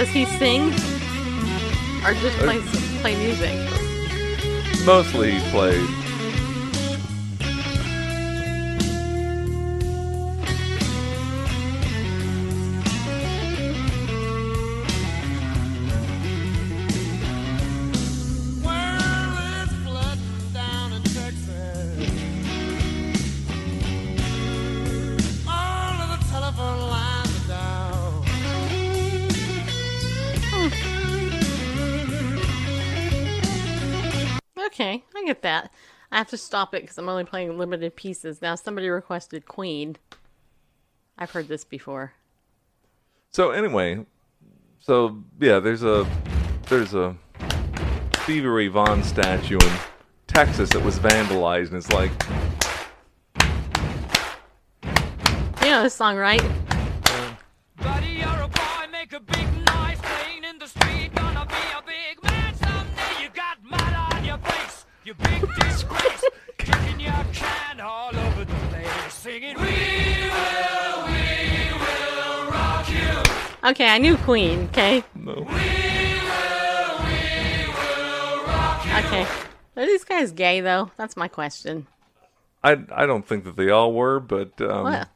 [0.00, 0.68] Does he sing
[2.02, 2.60] or just uh, play
[3.02, 3.52] play music?
[4.86, 5.99] Mostly he played.
[36.20, 38.42] Have to stop it because I'm only playing limited pieces.
[38.42, 39.96] Now, somebody requested Queen.
[41.16, 42.12] I've heard this before.
[43.30, 44.04] So anyway,
[44.80, 46.06] so yeah, there's a
[46.68, 47.16] there's a
[48.22, 49.72] Stevie Ray Vaughan statue in
[50.26, 52.12] Texas that was vandalized, and it's like
[55.62, 56.42] You know this song, right?
[57.78, 61.79] Buddy, you're a boy, make a big noise, playing in the street, gonna be a
[65.10, 66.24] you big disgrace,
[66.58, 73.68] kicking your can all over the place, singing, We will, we will rock you.
[73.70, 74.68] Okay, I knew Queen.
[74.68, 75.32] Okay, no.
[78.98, 79.26] okay.
[79.76, 80.92] Are these guys gay though?
[80.96, 81.88] That's my question.
[82.62, 85.06] I I don't think that they all were, but um, Well,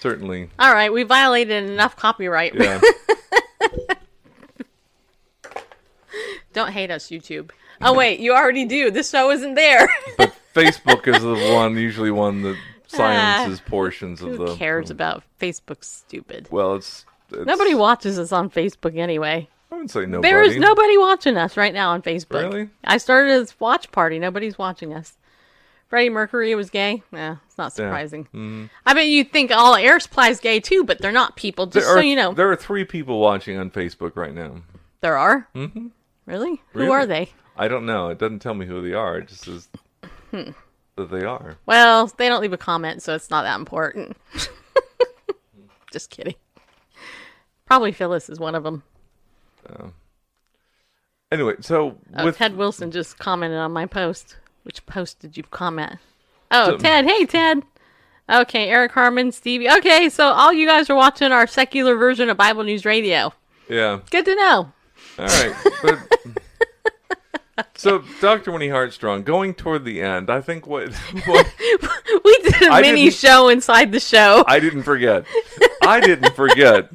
[0.00, 2.54] certainly, all right, we violated enough copyright.
[2.56, 2.80] yeah.
[6.52, 7.50] Don't hate us, YouTube.
[7.80, 8.90] Oh wait, you already do.
[8.90, 9.88] This show isn't there.
[10.18, 12.56] but Facebook is the one usually one that
[12.86, 14.56] silences portions of Ah, Who the.
[14.56, 15.84] cares about Facebook?
[15.84, 16.48] Stupid.
[16.50, 19.48] Well, it's, it's Nobody watches us on Facebook anyway.
[19.70, 20.28] I wouldn't say nobody.
[20.32, 22.50] There is nobody watching us right now on Facebook.
[22.50, 22.68] Really?
[22.84, 24.18] I started this watch party.
[24.18, 25.14] Nobody's watching us.
[25.88, 27.02] Freddie Mercury was gay.
[27.12, 28.24] Yeah, it's not surprising.
[28.26, 28.64] Mm-hmm.
[28.86, 31.66] I bet you think all air supply's gay too, but they're not people.
[31.66, 34.62] Just There so you know, there are three people watching on Facebook right now.
[35.00, 35.48] there are.
[35.54, 35.88] Mm-hmm.
[36.26, 36.60] Really?
[36.72, 37.30] Who are they?
[37.56, 38.08] I don't know.
[38.10, 39.18] It doesn't tell me who they are.
[39.18, 39.68] It just says
[40.30, 40.50] Hmm.
[40.96, 41.56] that they are.
[41.66, 44.16] Well, they don't leave a comment, so it's not that important.
[45.92, 46.34] Just kidding.
[47.64, 48.82] Probably Phyllis is one of them.
[51.32, 54.36] Anyway, so Oh, with Ted Wilson just commented on my post.
[54.62, 55.98] Which post did you comment?
[56.50, 57.04] Oh, So- Ted.
[57.06, 57.62] Hey, Ted.
[58.28, 59.70] Okay, Eric Harmon, Stevie.
[59.70, 63.32] Okay, so all you guys are watching our secular version of Bible News Radio.
[63.68, 64.72] yeah, Good to know.
[65.18, 65.54] all right.
[65.82, 65.98] But
[67.74, 68.52] So, Dr.
[68.52, 70.92] Winnie Heartstrong, going toward the end, I think what,
[71.24, 71.54] what
[72.24, 74.44] we did a I mini show inside the show.
[74.46, 75.24] I didn't forget.
[75.82, 76.90] I didn't forget.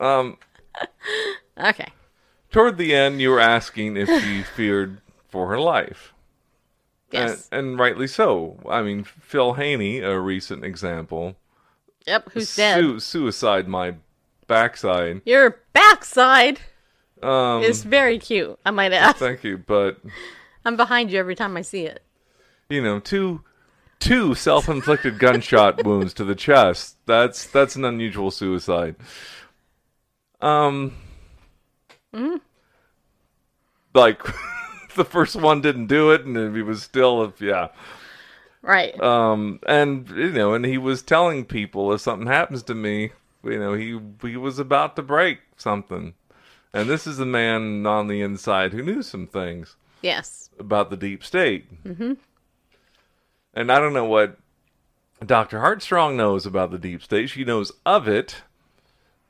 [0.00, 0.38] Um,
[1.58, 1.88] okay.
[2.50, 6.14] toward the end, you were asking if she feared for her life.
[7.10, 7.48] Yes.
[7.52, 8.58] And, and rightly so.
[8.68, 11.36] I mean, Phil Haney, a recent example,
[12.06, 12.30] Yep.
[12.32, 13.02] Who's dead?
[13.02, 13.94] suicide my
[14.46, 15.22] backside.
[15.24, 16.60] Your backside
[17.24, 18.58] Um, is very cute.
[18.64, 19.16] I might add.
[19.16, 19.98] thank you, but
[20.64, 22.02] I'm behind you every time I see it.
[22.68, 23.42] you know, two
[23.98, 26.96] two self-inflicted gunshot wounds to the chest.
[27.06, 28.96] That's that's an unusual suicide.
[30.40, 30.94] Um,
[33.94, 34.22] like
[34.94, 37.68] the first one didn't do it, and he was still, yeah.
[38.60, 38.98] Right.
[39.00, 43.12] Um, and you know, and he was telling people if something happens to me,
[43.42, 46.14] you know, he he was about to break something.
[46.74, 50.50] And this is a man on the inside who knew some things yes.
[50.58, 51.84] about the deep state.
[51.84, 52.14] Mm-hmm.
[53.54, 54.36] And I don't know what
[55.24, 55.60] Dr.
[55.60, 57.30] Heartstrong knows about the deep state.
[57.30, 58.42] She knows of it,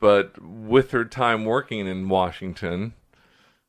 [0.01, 2.95] but with her time working in Washington,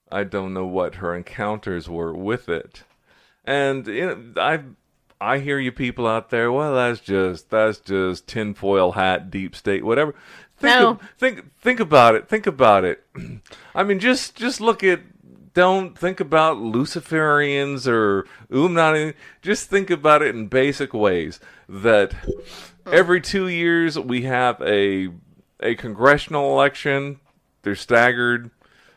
[0.09, 2.84] I don't know what her encounters were with it.
[3.43, 4.61] And you know, I
[5.22, 6.51] I hear you people out there.
[6.51, 10.13] Well, that's just that's just tinfoil hat, deep state, whatever.
[10.57, 10.89] Think No.
[10.91, 12.28] of- think think about it.
[12.28, 13.03] Think about it.
[13.76, 15.01] I mean, just just look at.
[15.53, 19.13] Don't think about Luciferians or Illuminati.
[19.41, 21.39] Just think about it in basic ways.
[21.70, 22.13] That
[22.86, 25.09] every two years we have a
[25.61, 27.20] a congressional election.
[27.61, 28.51] They're staggered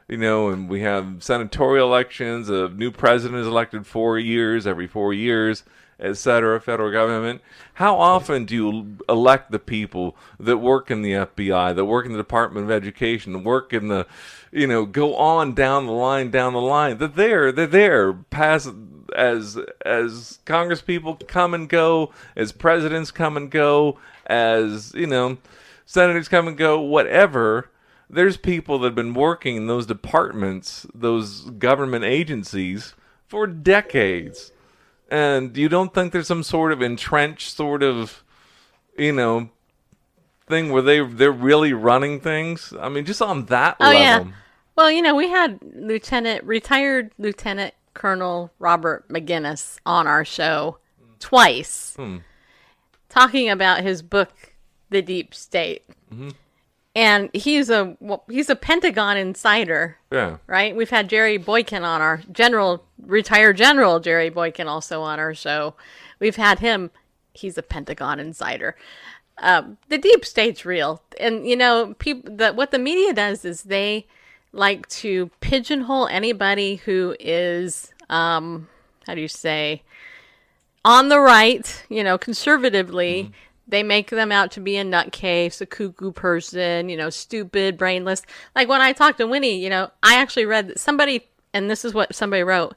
[0.09, 2.49] you know, and we have senatorial elections.
[2.49, 5.65] A new president is elected four years, every four years,
[6.01, 7.41] et cetera, federal government.
[7.75, 12.13] How often do you elect the people that work in the FBI, that work in
[12.13, 14.07] the Department of Education, that work in the,
[14.53, 16.99] you know, go on down the line, down the line?
[16.99, 18.69] They're there, they're there, pass
[19.17, 25.39] as as Congress people come and go, as presidents come and go, as you know,
[25.87, 27.71] senators come and go, whatever
[28.11, 32.95] there's people that have been working in those departments, those government agencies
[33.27, 34.53] for decades.
[35.09, 38.23] And you don't think there's some sort of entrenched sort of,
[38.97, 39.49] you know,
[40.47, 42.75] thing where they they're really running things?
[42.79, 44.01] I mean, just on that Oh level.
[44.01, 44.25] yeah.
[44.77, 50.79] Well, you know, we had Lieutenant retired Lieutenant Colonel Robert Maginnis on our show
[51.19, 52.19] twice, hmm.
[53.09, 54.55] talking about his book,
[54.91, 55.85] The Deep State.
[56.13, 56.31] Mm-hmm.
[56.99, 60.39] And he's a well, he's a Pentagon insider, Yeah.
[60.49, 60.75] right?
[60.75, 65.75] We've had Jerry Boykin on our general retired general Jerry Boykin also on our show.
[66.19, 66.91] We've had him.
[67.33, 68.75] He's a Pentagon insider.
[69.41, 72.35] Um, the deep state's real, and you know, people.
[72.35, 74.09] That what the media does is they
[74.51, 78.67] like to pigeonhole anybody who is, um,
[79.07, 79.83] how do you say,
[80.85, 81.85] on the right.
[81.89, 83.31] You know, conservatively.
[83.69, 88.23] They make them out to be a nutcase, a cuckoo person, you know, stupid, brainless.
[88.57, 91.85] Like when I talked to Winnie, you know, I actually read that somebody, and this
[91.85, 92.75] is what somebody wrote.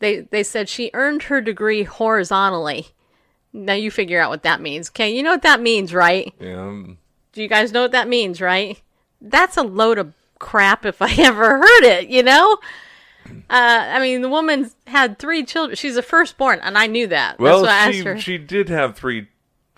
[0.00, 2.88] They they said she earned her degree horizontally.
[3.52, 4.90] Now you figure out what that means.
[4.90, 6.32] Okay, you know what that means, right?
[6.38, 6.82] Yeah.
[7.32, 8.80] Do you guys know what that means, right?
[9.20, 12.58] That's a load of crap if I ever heard it, you know?
[13.26, 15.76] Uh, I mean, the woman's had three children.
[15.76, 17.38] She's a firstborn, and I knew that.
[17.38, 18.18] Well, That's why I asked she her.
[18.20, 19.28] she did have three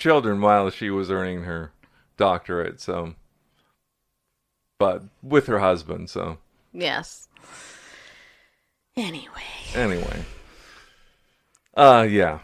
[0.00, 1.70] children while she was earning her
[2.16, 3.14] doctorate, so
[4.78, 6.38] but with her husband, so
[6.72, 7.28] Yes.
[8.96, 9.42] Anyway,
[9.74, 10.24] anyway.
[11.76, 12.40] Uh yeah.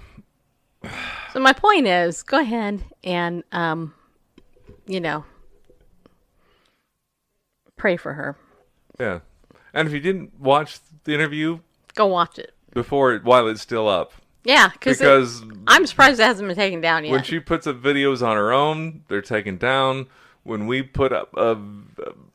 [1.33, 3.95] so my point is, go ahead and um,
[4.87, 5.25] you know,
[7.77, 8.37] pray for her.
[9.01, 9.21] Yeah.
[9.75, 11.59] And if you didn't watch the interview
[11.95, 12.55] Go watch it.
[12.73, 14.13] before it while it's still up,
[14.47, 17.11] Yeah, cause it- I'm surprised it hasn't been taken down yet.
[17.11, 20.07] when she puts up videos on her own, they're taken down.
[20.45, 21.57] When we put up a,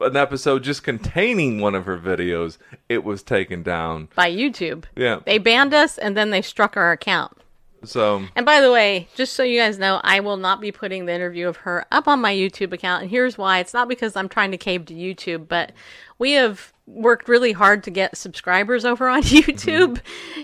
[0.01, 2.57] an episode just containing one of her videos,
[2.89, 4.09] it was taken down.
[4.16, 4.84] by YouTube.
[4.97, 5.20] Yeah.
[5.26, 7.38] They banned us and then they struck our account.
[7.84, 11.06] So And by the way, just so you guys know, I will not be putting
[11.06, 13.04] the interview of her up on my YouTube account.
[13.04, 13.60] And here's why.
[13.60, 15.72] It's not because I'm trying to cave to YouTube, but
[16.20, 20.00] we have worked really hard to get subscribers over on YouTube.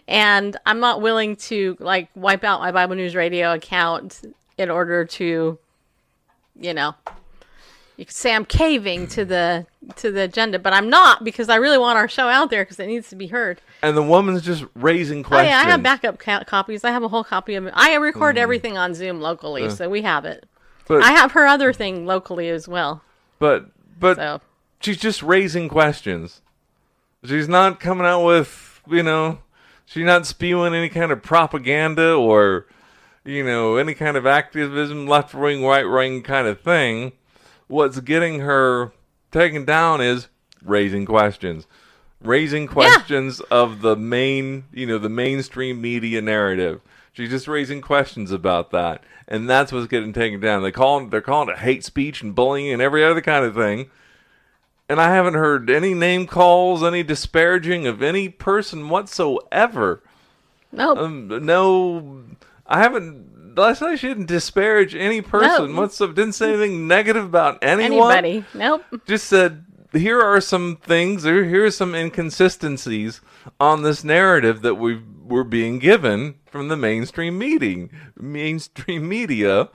[0.07, 4.21] And I'm not willing to like wipe out my Bible News Radio account
[4.57, 5.59] in order to,
[6.59, 6.95] you know,
[7.97, 9.65] you could say I'm caving to the
[9.95, 12.79] to the agenda, but I'm not because I really want our show out there because
[12.79, 13.61] it needs to be heard.
[13.81, 15.49] and the woman's just raising Oh questions.
[15.49, 16.83] yeah, I have backup ca- copies.
[16.83, 17.73] I have a whole copy of it.
[17.75, 18.39] I record mm.
[18.39, 20.45] everything on Zoom locally, so we have it.
[20.87, 23.01] But I have her other thing locally as well.
[23.39, 24.41] but but So
[24.79, 26.41] she's just raising questions.
[27.23, 29.39] She's not coming out with you know,
[29.85, 32.67] she's not spewing any kind of propaganda or,
[33.23, 37.13] you know, any kind of activism, left wing, right wing kind of thing.
[37.67, 38.93] What's getting her
[39.31, 40.27] taken down is
[40.63, 41.67] raising questions.
[42.21, 46.81] Raising questions of the main, you know, the mainstream media narrative.
[47.13, 50.63] She's just raising questions about that, and that's what's getting taken down.
[50.63, 53.89] They call they're calling it hate speech and bullying and every other kind of thing
[54.89, 60.01] and I haven't heard any name calls, any disparaging of any person whatsoever.
[60.71, 60.97] Nope.
[60.97, 62.23] Um, no,
[62.65, 63.26] I haven't.
[63.57, 65.73] Last night she didn't disparage any person.
[65.73, 65.81] No.
[65.81, 66.13] What's up?
[66.13, 68.15] Didn't say anything negative about anyone.
[68.15, 68.45] Anybody?
[68.53, 68.83] Nope.
[69.07, 71.23] Just said here are some things.
[71.23, 73.21] Here, here are some inconsistencies
[73.59, 79.69] on this narrative that we we're being given from the mainstream meeting, mainstream media.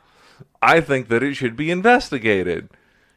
[0.63, 2.71] I think that it should be investigated.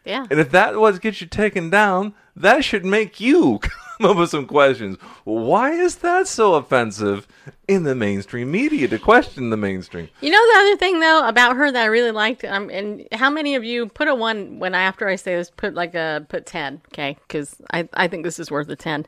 [0.04, 0.26] Yeah.
[0.30, 3.60] And if that was gets you taken down, that should make you
[3.98, 4.98] come up with some questions.
[5.24, 7.28] Why is that so offensive
[7.68, 10.10] in the mainstream media to question the mainstream?
[10.22, 13.30] You know the other thing though about her that I really liked, um, and how
[13.30, 16.26] many of you put a one when I after I say this put like a
[16.30, 17.18] put ten, okay?
[17.28, 19.06] Because I I think this is worth a ten.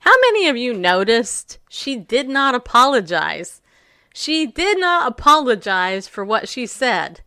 [0.00, 3.60] How many of you noticed she did not apologize?
[4.14, 7.20] She did not apologize for what she said.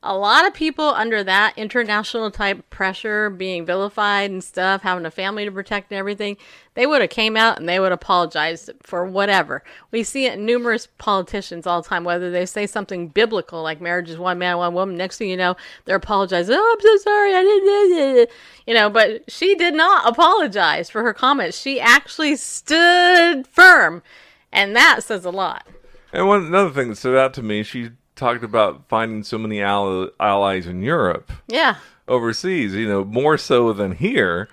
[0.00, 5.10] A lot of people under that international type pressure, being vilified and stuff, having a
[5.10, 6.36] family to protect and everything,
[6.74, 9.64] they would have came out and they would apologize for whatever.
[9.90, 14.08] We see it numerous politicians all the time, whether they say something biblical like marriage
[14.08, 14.96] is one man, one woman.
[14.96, 16.54] Next thing you know, they're apologizing.
[16.56, 18.30] Oh, I'm so sorry, I didn't.
[18.68, 21.60] You know, but she did not apologize for her comments.
[21.60, 24.04] She actually stood firm,
[24.52, 25.66] and that says a lot.
[26.12, 29.62] And one another thing that stood out to me, she talked about finding so many
[29.62, 31.32] allies in Europe.
[31.46, 31.76] Yeah.
[32.06, 34.48] overseas, you know, more so than here.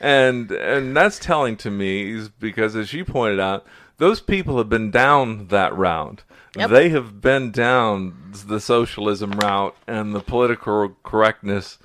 [0.00, 3.66] And and that's telling to me is because as you pointed out,
[3.98, 6.22] those people have been down that route.
[6.56, 6.70] Yep.
[6.70, 11.78] They have been down the socialism route and the political correctness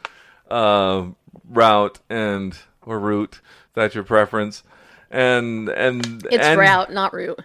[0.49, 1.07] uh,
[1.49, 3.41] route and or route.
[3.73, 4.63] That's your preference.
[5.11, 7.43] And and It's and, route, not route.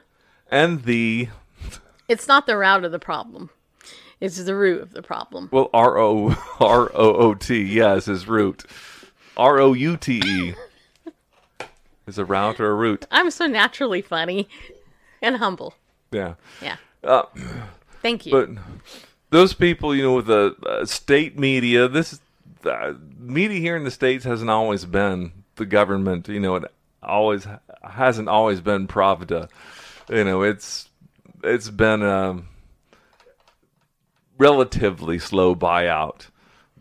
[0.51, 1.29] and the
[2.09, 3.51] It's not the route of the problem.
[4.21, 5.49] It's the root of the problem.
[5.53, 6.29] well R O
[6.61, 8.65] R O O T yes is root.
[9.37, 10.55] R O U T E
[12.07, 13.07] is a route or a root.
[13.11, 14.49] I'm so naturally funny
[15.23, 15.75] and humble.
[16.13, 16.35] Yeah.
[16.61, 16.77] Yeah.
[17.03, 17.23] Uh,
[18.03, 18.33] Thank you.
[18.33, 18.49] but
[19.31, 22.21] those people, you know, with the uh, state media, this
[22.65, 26.29] uh, media here in the states hasn't always been the government.
[26.29, 26.65] You know, it
[27.03, 27.47] always
[27.89, 29.49] hasn't always been Pravda.
[30.11, 30.89] You know, it's
[31.45, 32.43] it's been a
[34.41, 36.29] relatively slow buyout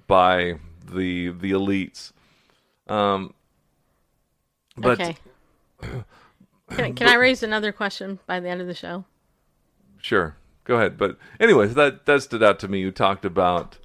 [0.07, 2.13] by the the elites.
[2.87, 3.33] Um,
[4.75, 5.17] but okay.
[6.71, 9.03] Can, can I raise another question by the end of the show?
[9.97, 10.35] Sure.
[10.63, 10.97] Go ahead.
[10.97, 12.79] But anyways, that that stood out to me.
[12.79, 13.77] You talked about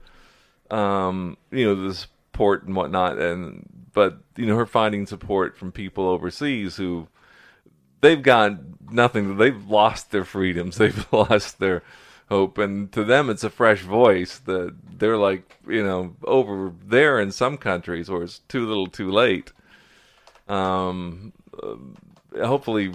[0.70, 5.72] um, you know, the support and whatnot and but you know, her finding support from
[5.72, 7.09] people overseas who
[8.01, 8.59] they've got
[8.91, 11.83] nothing they've lost their freedoms, they've lost their
[12.29, 17.20] hope and to them it's a fresh voice that they're like, you know, over there
[17.20, 19.53] in some countries where it's too little too late.
[20.49, 21.77] Um uh,
[22.47, 22.93] hopefully,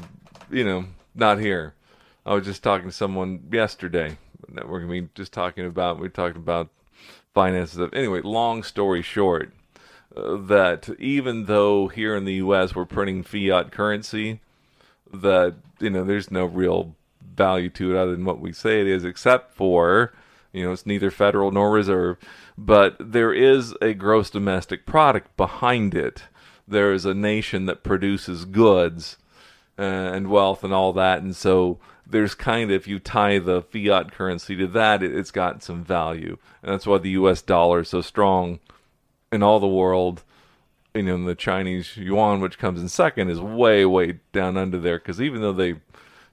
[0.49, 1.73] you know, not here.
[2.25, 4.17] I was just talking to someone yesterday
[4.53, 5.99] that we're gonna be just talking about.
[5.99, 6.69] We talked about
[7.33, 7.79] finances.
[7.79, 9.53] Of, anyway, long story short,
[10.15, 12.75] uh, that even though here in the U.S.
[12.75, 14.41] we're printing fiat currency,
[15.13, 16.95] that you know there's no real
[17.39, 20.13] value to it other than what we say it is, except for
[20.51, 22.17] you know it's neither federal nor reserve,
[22.57, 26.23] but there is a gross domestic product behind it.
[26.67, 29.17] There is a nation that produces goods
[29.79, 33.61] uh, and wealth and all that, and so there's kind of if you tie the
[33.61, 37.41] fiat currency to that, it, it's got some value, and that's why the U.S.
[37.41, 38.59] dollar is so strong
[39.31, 40.23] in all the world.
[40.93, 44.97] You know, the Chinese yuan, which comes in second, is way, way down under there
[44.97, 45.75] because even though they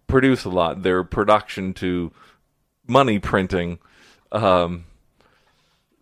[0.07, 2.13] produce a lot, their production to
[2.87, 3.79] money printing,
[4.33, 4.85] um,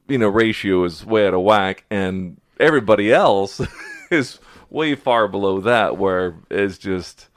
[0.08, 3.60] you know, ratio is way out of whack, and everybody else
[4.10, 4.38] is
[4.70, 7.28] way far below that, where it's just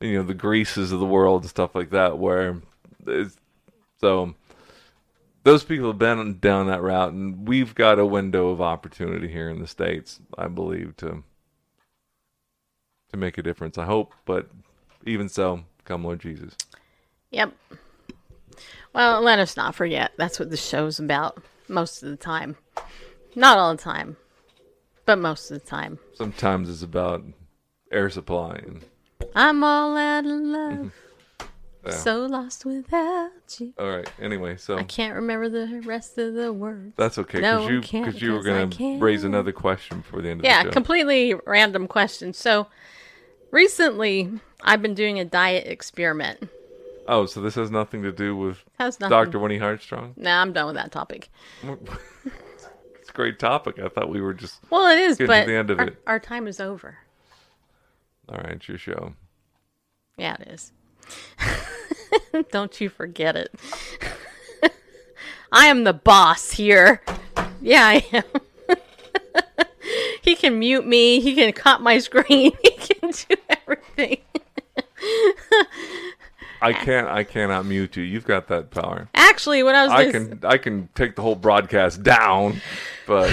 [0.00, 2.60] you know the Greeces of the world and stuff like that, where
[4.00, 4.34] so
[5.44, 9.48] those people have been down that route, and we've got a window of opportunity here
[9.48, 11.22] in the states, I believe, to
[13.10, 13.78] to make a difference.
[13.78, 14.50] I hope, but
[15.06, 16.54] even so, come Lord Jesus.
[17.30, 17.52] Yep.
[18.94, 22.56] Well, let us not forget that's what the show's about most of the time.
[23.34, 24.16] Not all the time,
[25.04, 25.98] but most of the time.
[26.14, 27.24] Sometimes it's about
[27.90, 28.84] air supply and
[29.34, 30.72] I'm all out of love.
[30.72, 30.88] Mm-hmm.
[31.86, 31.90] Yeah.
[31.92, 33.74] So lost without you.
[33.78, 34.10] All right.
[34.18, 36.94] Anyway, so I can't remember the rest of the words.
[36.96, 40.22] that's okay No, because you can't because you were I gonna raise another question for
[40.22, 40.72] the end of Yeah, the show.
[40.72, 42.32] completely random question.
[42.32, 42.68] So
[43.54, 44.30] recently,
[44.62, 46.48] I've been doing a diet experiment.
[47.08, 49.10] oh, so this has nothing to do with Has nothing.
[49.10, 49.38] Dr.
[49.38, 50.12] Winnie Heartstrong?
[50.16, 51.30] Nah, I'm done with that topic.
[53.00, 53.78] It's a great topic.
[53.78, 55.86] I thought we were just Well, it is, Getting to but the end of our,
[55.88, 55.96] it.
[56.06, 56.96] our time is over.
[58.30, 58.52] all right.
[58.52, 59.12] It's your show.
[60.16, 60.72] Yeah, it is.
[62.50, 63.54] Don't you forget it.
[65.52, 67.02] I am the boss here.
[67.60, 68.76] Yeah, I am.
[70.22, 71.20] he can mute me.
[71.20, 72.52] He can cut my screen.
[72.62, 73.33] He can do
[76.62, 77.08] I can't.
[77.08, 78.02] I cannot mute you.
[78.02, 79.08] You've got that power.
[79.14, 80.40] Actually, what I was I can.
[80.44, 82.60] I can take the whole broadcast down,
[83.06, 83.30] but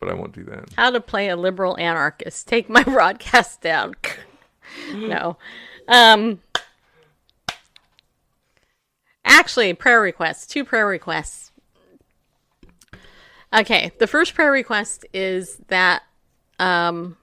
[0.00, 0.70] but I won't do that.
[0.76, 2.46] how to play a liberal anarchist.
[2.48, 3.94] Take my broadcast down.
[4.94, 5.38] no.
[5.88, 6.40] Um
[9.24, 10.46] Actually, prayer requests.
[10.46, 11.52] Two prayer requests.
[13.52, 16.02] Okay, the first prayer request is that
[16.58, 17.16] um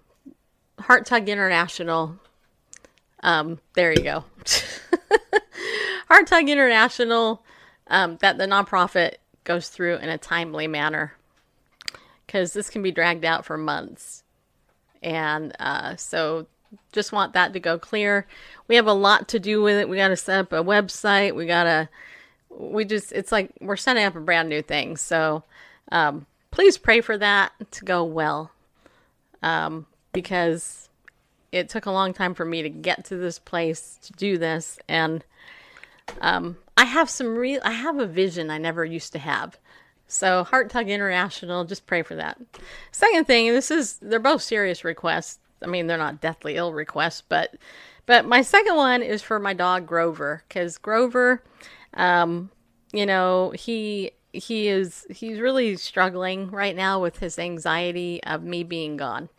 [0.80, 2.18] Heart Tug International
[3.22, 4.24] um there you go.
[6.08, 7.44] Heart Tug International
[7.88, 11.14] um that the nonprofit goes through in a timely manner
[12.26, 14.24] because this can be dragged out for months.
[15.02, 16.48] And uh, so
[16.92, 18.28] just want that to go clear.
[18.68, 19.88] We have a lot to do with it.
[19.88, 21.36] We got to set up a website.
[21.36, 21.90] We got to,
[22.50, 24.98] we just, it's like we're setting up a brand new thing.
[24.98, 25.44] So
[25.92, 28.52] um, please pray for that to go well
[29.44, 29.86] um,
[30.16, 30.90] because
[31.52, 34.80] it took a long time for me to get to this place to do this.
[34.88, 35.24] And
[36.22, 39.60] um, I have some real, I have a vision I never used to have.
[40.08, 42.40] So Heart Tug International, just pray for that.
[42.92, 45.40] Second thing, this is they're both serious requests.
[45.62, 47.56] I mean, they're not deathly ill requests, but
[48.06, 51.44] but my second one is for my dog Grover because Grover,
[51.96, 52.52] um,
[52.94, 58.64] you know, he he is he's really struggling right now with his anxiety of me
[58.64, 59.30] being gone.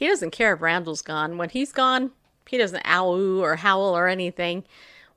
[0.00, 1.36] He doesn't care if Randall's gone.
[1.36, 2.12] When he's gone,
[2.48, 4.64] he doesn't ow or howl or anything.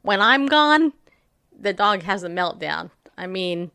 [0.02, 0.92] When I'm gone,
[1.58, 2.92] the dog has a meltdown.
[3.18, 3.72] I mean,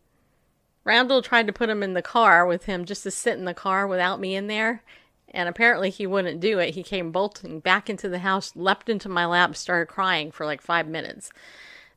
[0.85, 3.55] Randall tried to put him in the car with him just to sit in the
[3.55, 4.83] car without me in there.
[5.31, 6.75] And apparently he wouldn't do it.
[6.75, 10.61] He came bolting back into the house, leapt into my lap, started crying for like
[10.61, 11.31] five minutes.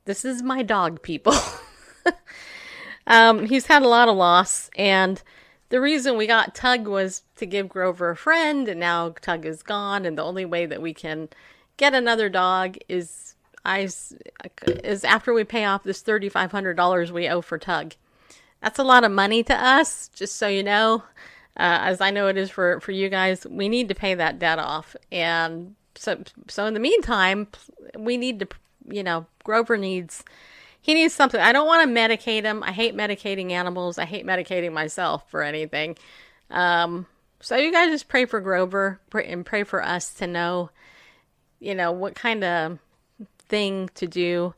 [0.05, 1.36] This is my dog, people.
[3.07, 4.70] um, he's had a lot of loss.
[4.78, 5.22] And
[5.72, 8.69] the reason we got Tug was to give Grover a friend.
[8.69, 10.05] And now Tug is gone.
[10.05, 11.28] And the only way that we can
[11.78, 13.34] get another dog is
[13.65, 13.89] I
[14.67, 17.95] is after we pay off this thirty five hundred dollars we owe for Tug.
[18.61, 21.03] That's a lot of money to us, just so you know.
[21.57, 24.39] Uh, as I know it is for, for you guys, we need to pay that
[24.39, 24.95] debt off.
[25.11, 27.47] And so, so in the meantime,
[27.97, 28.47] we need to,
[28.88, 30.24] you know, Grover needs,
[30.82, 31.39] he needs something.
[31.39, 32.63] I don't want to medicate him.
[32.63, 33.97] I hate medicating animals.
[33.97, 35.97] I hate medicating myself for anything.
[36.49, 37.05] Um,
[37.39, 40.71] so you guys just pray for Grover and pray for us to know,
[41.59, 42.79] you know, what kind of
[43.47, 44.55] thing to do.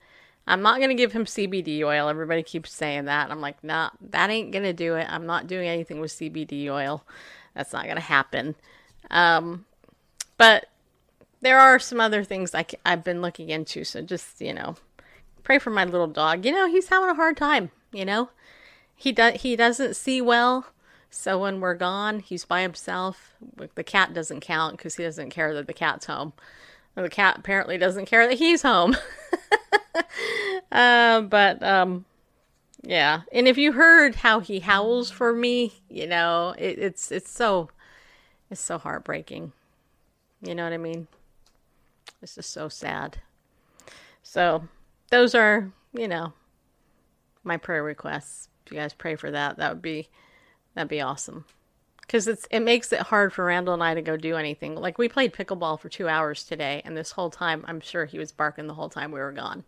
[0.47, 2.09] I'm not going to give him CBD oil.
[2.09, 3.31] Everybody keeps saying that.
[3.31, 5.07] I'm like, nah, that ain't going to do it.
[5.09, 7.03] I'm not doing anything with CBD oil.
[7.53, 8.55] That's not going to happen.
[9.09, 9.65] Um,
[10.37, 10.65] but
[11.41, 13.83] there are some other things I, have been looking into.
[13.83, 14.75] So just, you know,
[15.43, 16.45] pray for my little dog.
[16.45, 18.29] You know, he's having a hard time, you know.
[18.95, 20.67] He does he doesn't see well.
[21.09, 23.35] So when we're gone, he's by himself.
[23.75, 26.33] The cat doesn't count because he doesn't care that the cat's home.
[26.95, 28.95] The cat apparently doesn't care that he's home.
[30.71, 32.05] uh, but um,
[32.81, 33.21] yeah.
[33.31, 37.69] And if you heard how he howls for me, you know, it, it's it's so
[38.49, 39.53] it's so heartbreaking.
[40.41, 41.07] You know what I mean?
[42.21, 43.19] This is so sad.
[44.21, 44.67] So
[45.13, 46.33] those are, you know,
[47.43, 48.49] my prayer requests.
[48.65, 50.09] If you guys pray for that, that would be
[50.73, 51.45] that'd be awesome.
[52.01, 54.75] Because it's it makes it hard for Randall and I to go do anything.
[54.75, 58.17] Like we played pickleball for two hours today, and this whole time I'm sure he
[58.17, 59.65] was barking the whole time we were gone.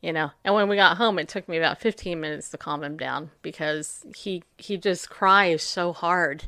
[0.00, 2.82] You know, and when we got home, it took me about 15 minutes to calm
[2.82, 6.44] him down because he he just cries so hard.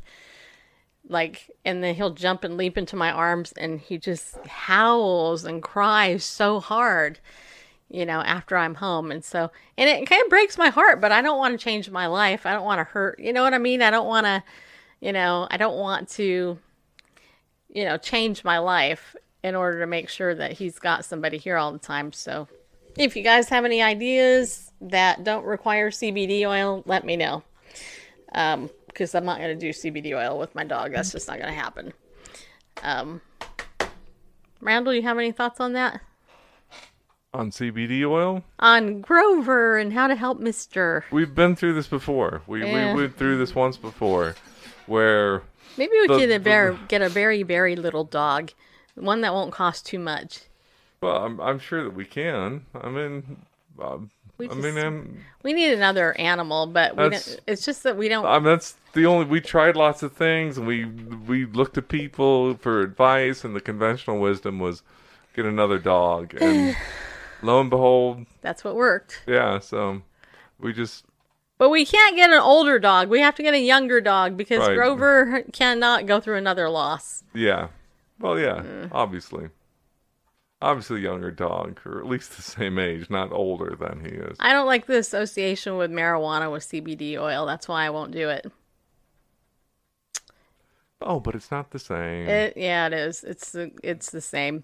[1.07, 5.61] Like, and then he'll jump and leap into my arms, and he just howls and
[5.61, 7.19] cries so hard
[7.89, 9.11] you know, after I'm home.
[9.11, 11.89] And so, and it kind of breaks my heart, but I don't want to change
[11.89, 12.45] my life.
[12.45, 13.81] I don't want to hurt, you know what I mean?
[13.81, 14.43] I don't want to,
[14.99, 16.57] you know, I don't want to,
[17.69, 21.57] you know, change my life in order to make sure that he's got somebody here
[21.57, 22.11] all the time.
[22.11, 22.47] So,
[22.97, 27.43] if you guys have any ideas that don't require CBD oil, let me know.
[28.33, 30.91] Um, because I'm not going to do CBD oil with my dog.
[30.91, 31.93] That's just not going to happen.
[32.81, 33.21] Um,
[34.59, 36.01] Randall, you have any thoughts on that?
[37.37, 41.05] On CBD oil, On Grover and how to help Mister.
[41.11, 42.41] we've been through this before.
[42.47, 42.95] We Yeah.
[42.95, 44.35] we went through this once before,
[44.87, 45.43] where
[45.77, 48.53] Maybe we The- could a get a very, very little dog.
[48.95, 50.39] One that won't cost too much.
[50.99, 52.65] well, I'm I'm sure that we can.
[52.73, 53.37] I mean,
[53.79, 54.09] um,
[54.39, 58.07] We I mean, I'm, We need another animal, but we don't, it's just that we
[58.09, 58.25] don't.
[58.25, 59.25] I mean, that's the only.
[59.25, 63.61] We tried lots of things, and we we looked at people for advice, and the
[63.61, 64.81] conventional wisdom was
[65.35, 66.75] get another dog, and
[67.41, 69.21] lo and behold, that's what worked.
[69.27, 69.59] yeah.
[69.59, 70.01] So
[70.59, 71.05] we just
[71.57, 73.09] But we can't get an older dog.
[73.09, 74.75] We have to get a younger dog because Right.
[74.75, 77.23] Grover cannot go through another loss.
[77.33, 77.69] yeah.
[78.19, 78.89] Well, yeah, Mm.
[78.91, 79.49] obviously,
[80.59, 84.35] obviously, younger dog, or at least the same age, not older than he is.
[84.39, 87.45] I don't like the association with marijuana with CBD oil.
[87.45, 88.51] That's why I won't do it.
[90.99, 92.27] Oh, but it's not the same.
[92.27, 93.23] It yeah, it is.
[93.23, 94.63] It's the it's the same.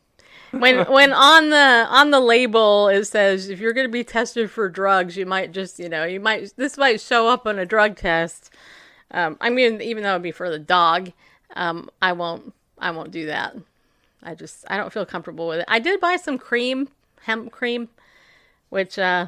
[0.52, 4.52] When when on the on the label it says if you're going to be tested
[4.52, 7.66] for drugs, you might just you know you might this might show up on a
[7.66, 8.52] drug test.
[9.12, 11.12] Um, I mean, even though it'd be for the dog,
[11.56, 13.56] um, I won't I won't do that.
[14.22, 15.66] I just I don't feel comfortable with it.
[15.68, 16.90] I did buy some cream,
[17.22, 17.90] hemp cream,
[18.70, 19.28] which uh,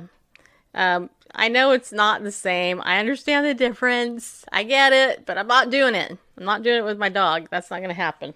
[0.73, 2.81] um, I know it's not the same.
[2.83, 4.45] I understand the difference.
[4.51, 6.17] I get it, but I'm not doing it.
[6.37, 7.47] I'm not doing it with my dog.
[7.49, 8.33] That's not going to happen.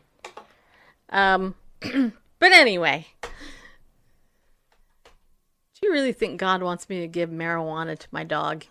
[1.09, 1.55] Um,
[2.39, 3.29] but anyway, do
[5.83, 8.65] you really think God wants me to give marijuana to my dog?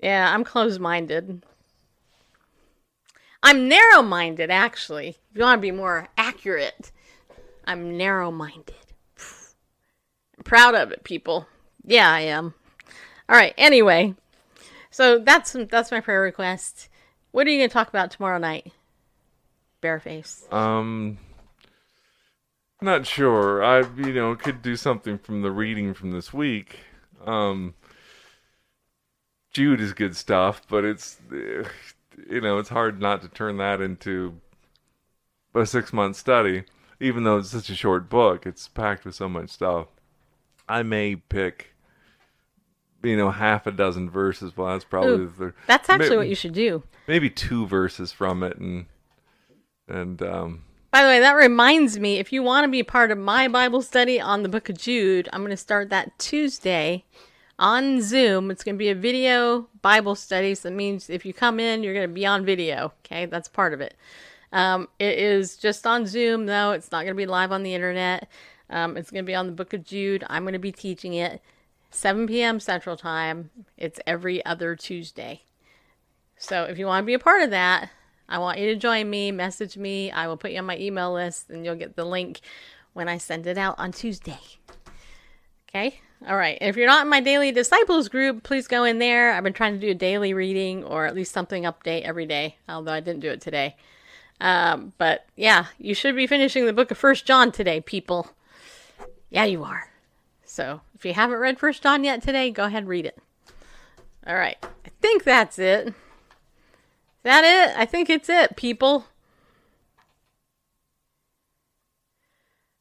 [0.00, 1.44] Yeah, I'm closed minded.
[3.42, 5.08] I'm narrow minded, actually.
[5.30, 6.92] If you want to be more accurate,
[7.64, 8.74] I'm narrow minded.
[10.36, 11.46] I'm proud of it, people.
[11.84, 12.54] Yeah, I am.
[13.28, 14.14] All right, anyway.
[14.90, 16.88] So that's that's my prayer request.
[17.30, 18.72] What are you going to talk about tomorrow night?
[19.82, 20.52] Bareface.
[20.52, 21.18] Um,
[22.82, 23.62] not sure.
[23.62, 26.80] I you know could do something from the reading from this week.
[27.24, 27.74] Um,
[29.52, 31.64] Jude is good stuff, but it's eh,
[32.28, 34.40] you know it's hard not to turn that into
[35.54, 36.64] a six month study,
[37.00, 38.46] even though it's such a short book.
[38.46, 39.88] It's packed with so much stuff.
[40.68, 41.74] I may pick.
[43.02, 44.54] You know, half a dozen verses.
[44.54, 45.54] Well, that's probably Ooh, the.
[45.66, 46.82] That's actually may- what you should do.
[47.08, 48.84] Maybe two verses from it, and
[49.90, 53.18] and um, By the way, that reminds me if you want to be part of
[53.18, 57.04] my Bible study on the book of Jude, I'm going to start that Tuesday
[57.58, 58.50] on Zoom.
[58.50, 60.54] It's going to be a video Bible study.
[60.54, 62.92] So that means if you come in, you're going to be on video.
[63.04, 63.94] Okay, that's part of it.
[64.52, 66.72] Um, it is just on Zoom, though.
[66.72, 68.28] It's not going to be live on the internet.
[68.68, 70.24] Um, it's going to be on the book of Jude.
[70.28, 71.42] I'm going to be teaching it
[71.90, 72.60] 7 p.m.
[72.60, 73.50] Central Time.
[73.76, 75.42] It's every other Tuesday.
[76.36, 77.90] So if you want to be a part of that,
[78.30, 79.32] I want you to join me.
[79.32, 80.10] Message me.
[80.12, 82.40] I will put you on my email list and you'll get the link
[82.92, 84.38] when I send it out on Tuesday.
[85.68, 86.00] Okay?
[86.26, 86.56] All right.
[86.60, 89.32] If you're not in my daily disciples group, please go in there.
[89.32, 92.56] I've been trying to do a daily reading or at least something update every day,
[92.68, 93.76] although I didn't do it today.
[94.40, 98.30] Um, but yeah, you should be finishing the book of First John today, people.
[99.28, 99.90] Yeah, you are.
[100.44, 103.18] So if you haven't read First John yet today, go ahead and read it.
[104.26, 104.56] All right.
[104.62, 105.94] I think that's it.
[107.22, 107.76] That it?
[107.76, 109.06] I think it's it, people.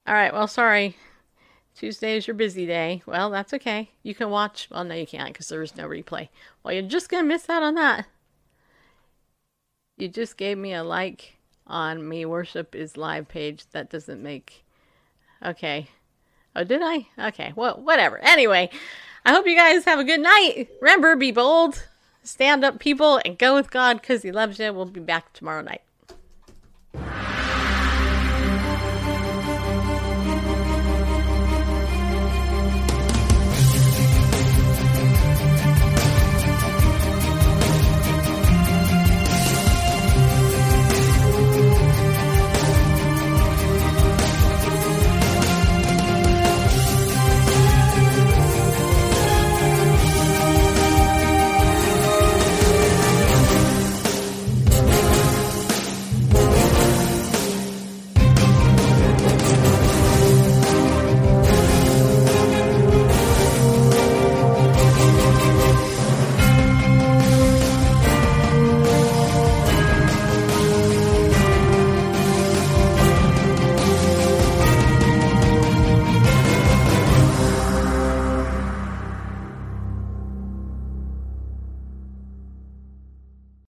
[0.07, 0.33] All right.
[0.33, 0.95] Well, sorry.
[1.75, 3.03] Tuesday is your busy day.
[3.05, 3.91] Well, that's okay.
[4.03, 4.67] You can watch.
[4.71, 6.29] Well, no, you can't because there is no replay.
[6.63, 8.05] Well, you're just going to miss out on that.
[9.97, 11.37] You just gave me a like
[11.67, 13.65] on me worship is live page.
[13.71, 14.65] That doesn't make.
[15.45, 15.89] Okay.
[16.55, 17.07] Oh, did I?
[17.27, 17.53] Okay.
[17.55, 18.17] Well, whatever.
[18.19, 18.69] Anyway,
[19.25, 20.69] I hope you guys have a good night.
[20.81, 21.87] Remember, be bold,
[22.23, 24.71] stand up, people, and go with God because He loves you.
[24.73, 25.81] We'll be back tomorrow night.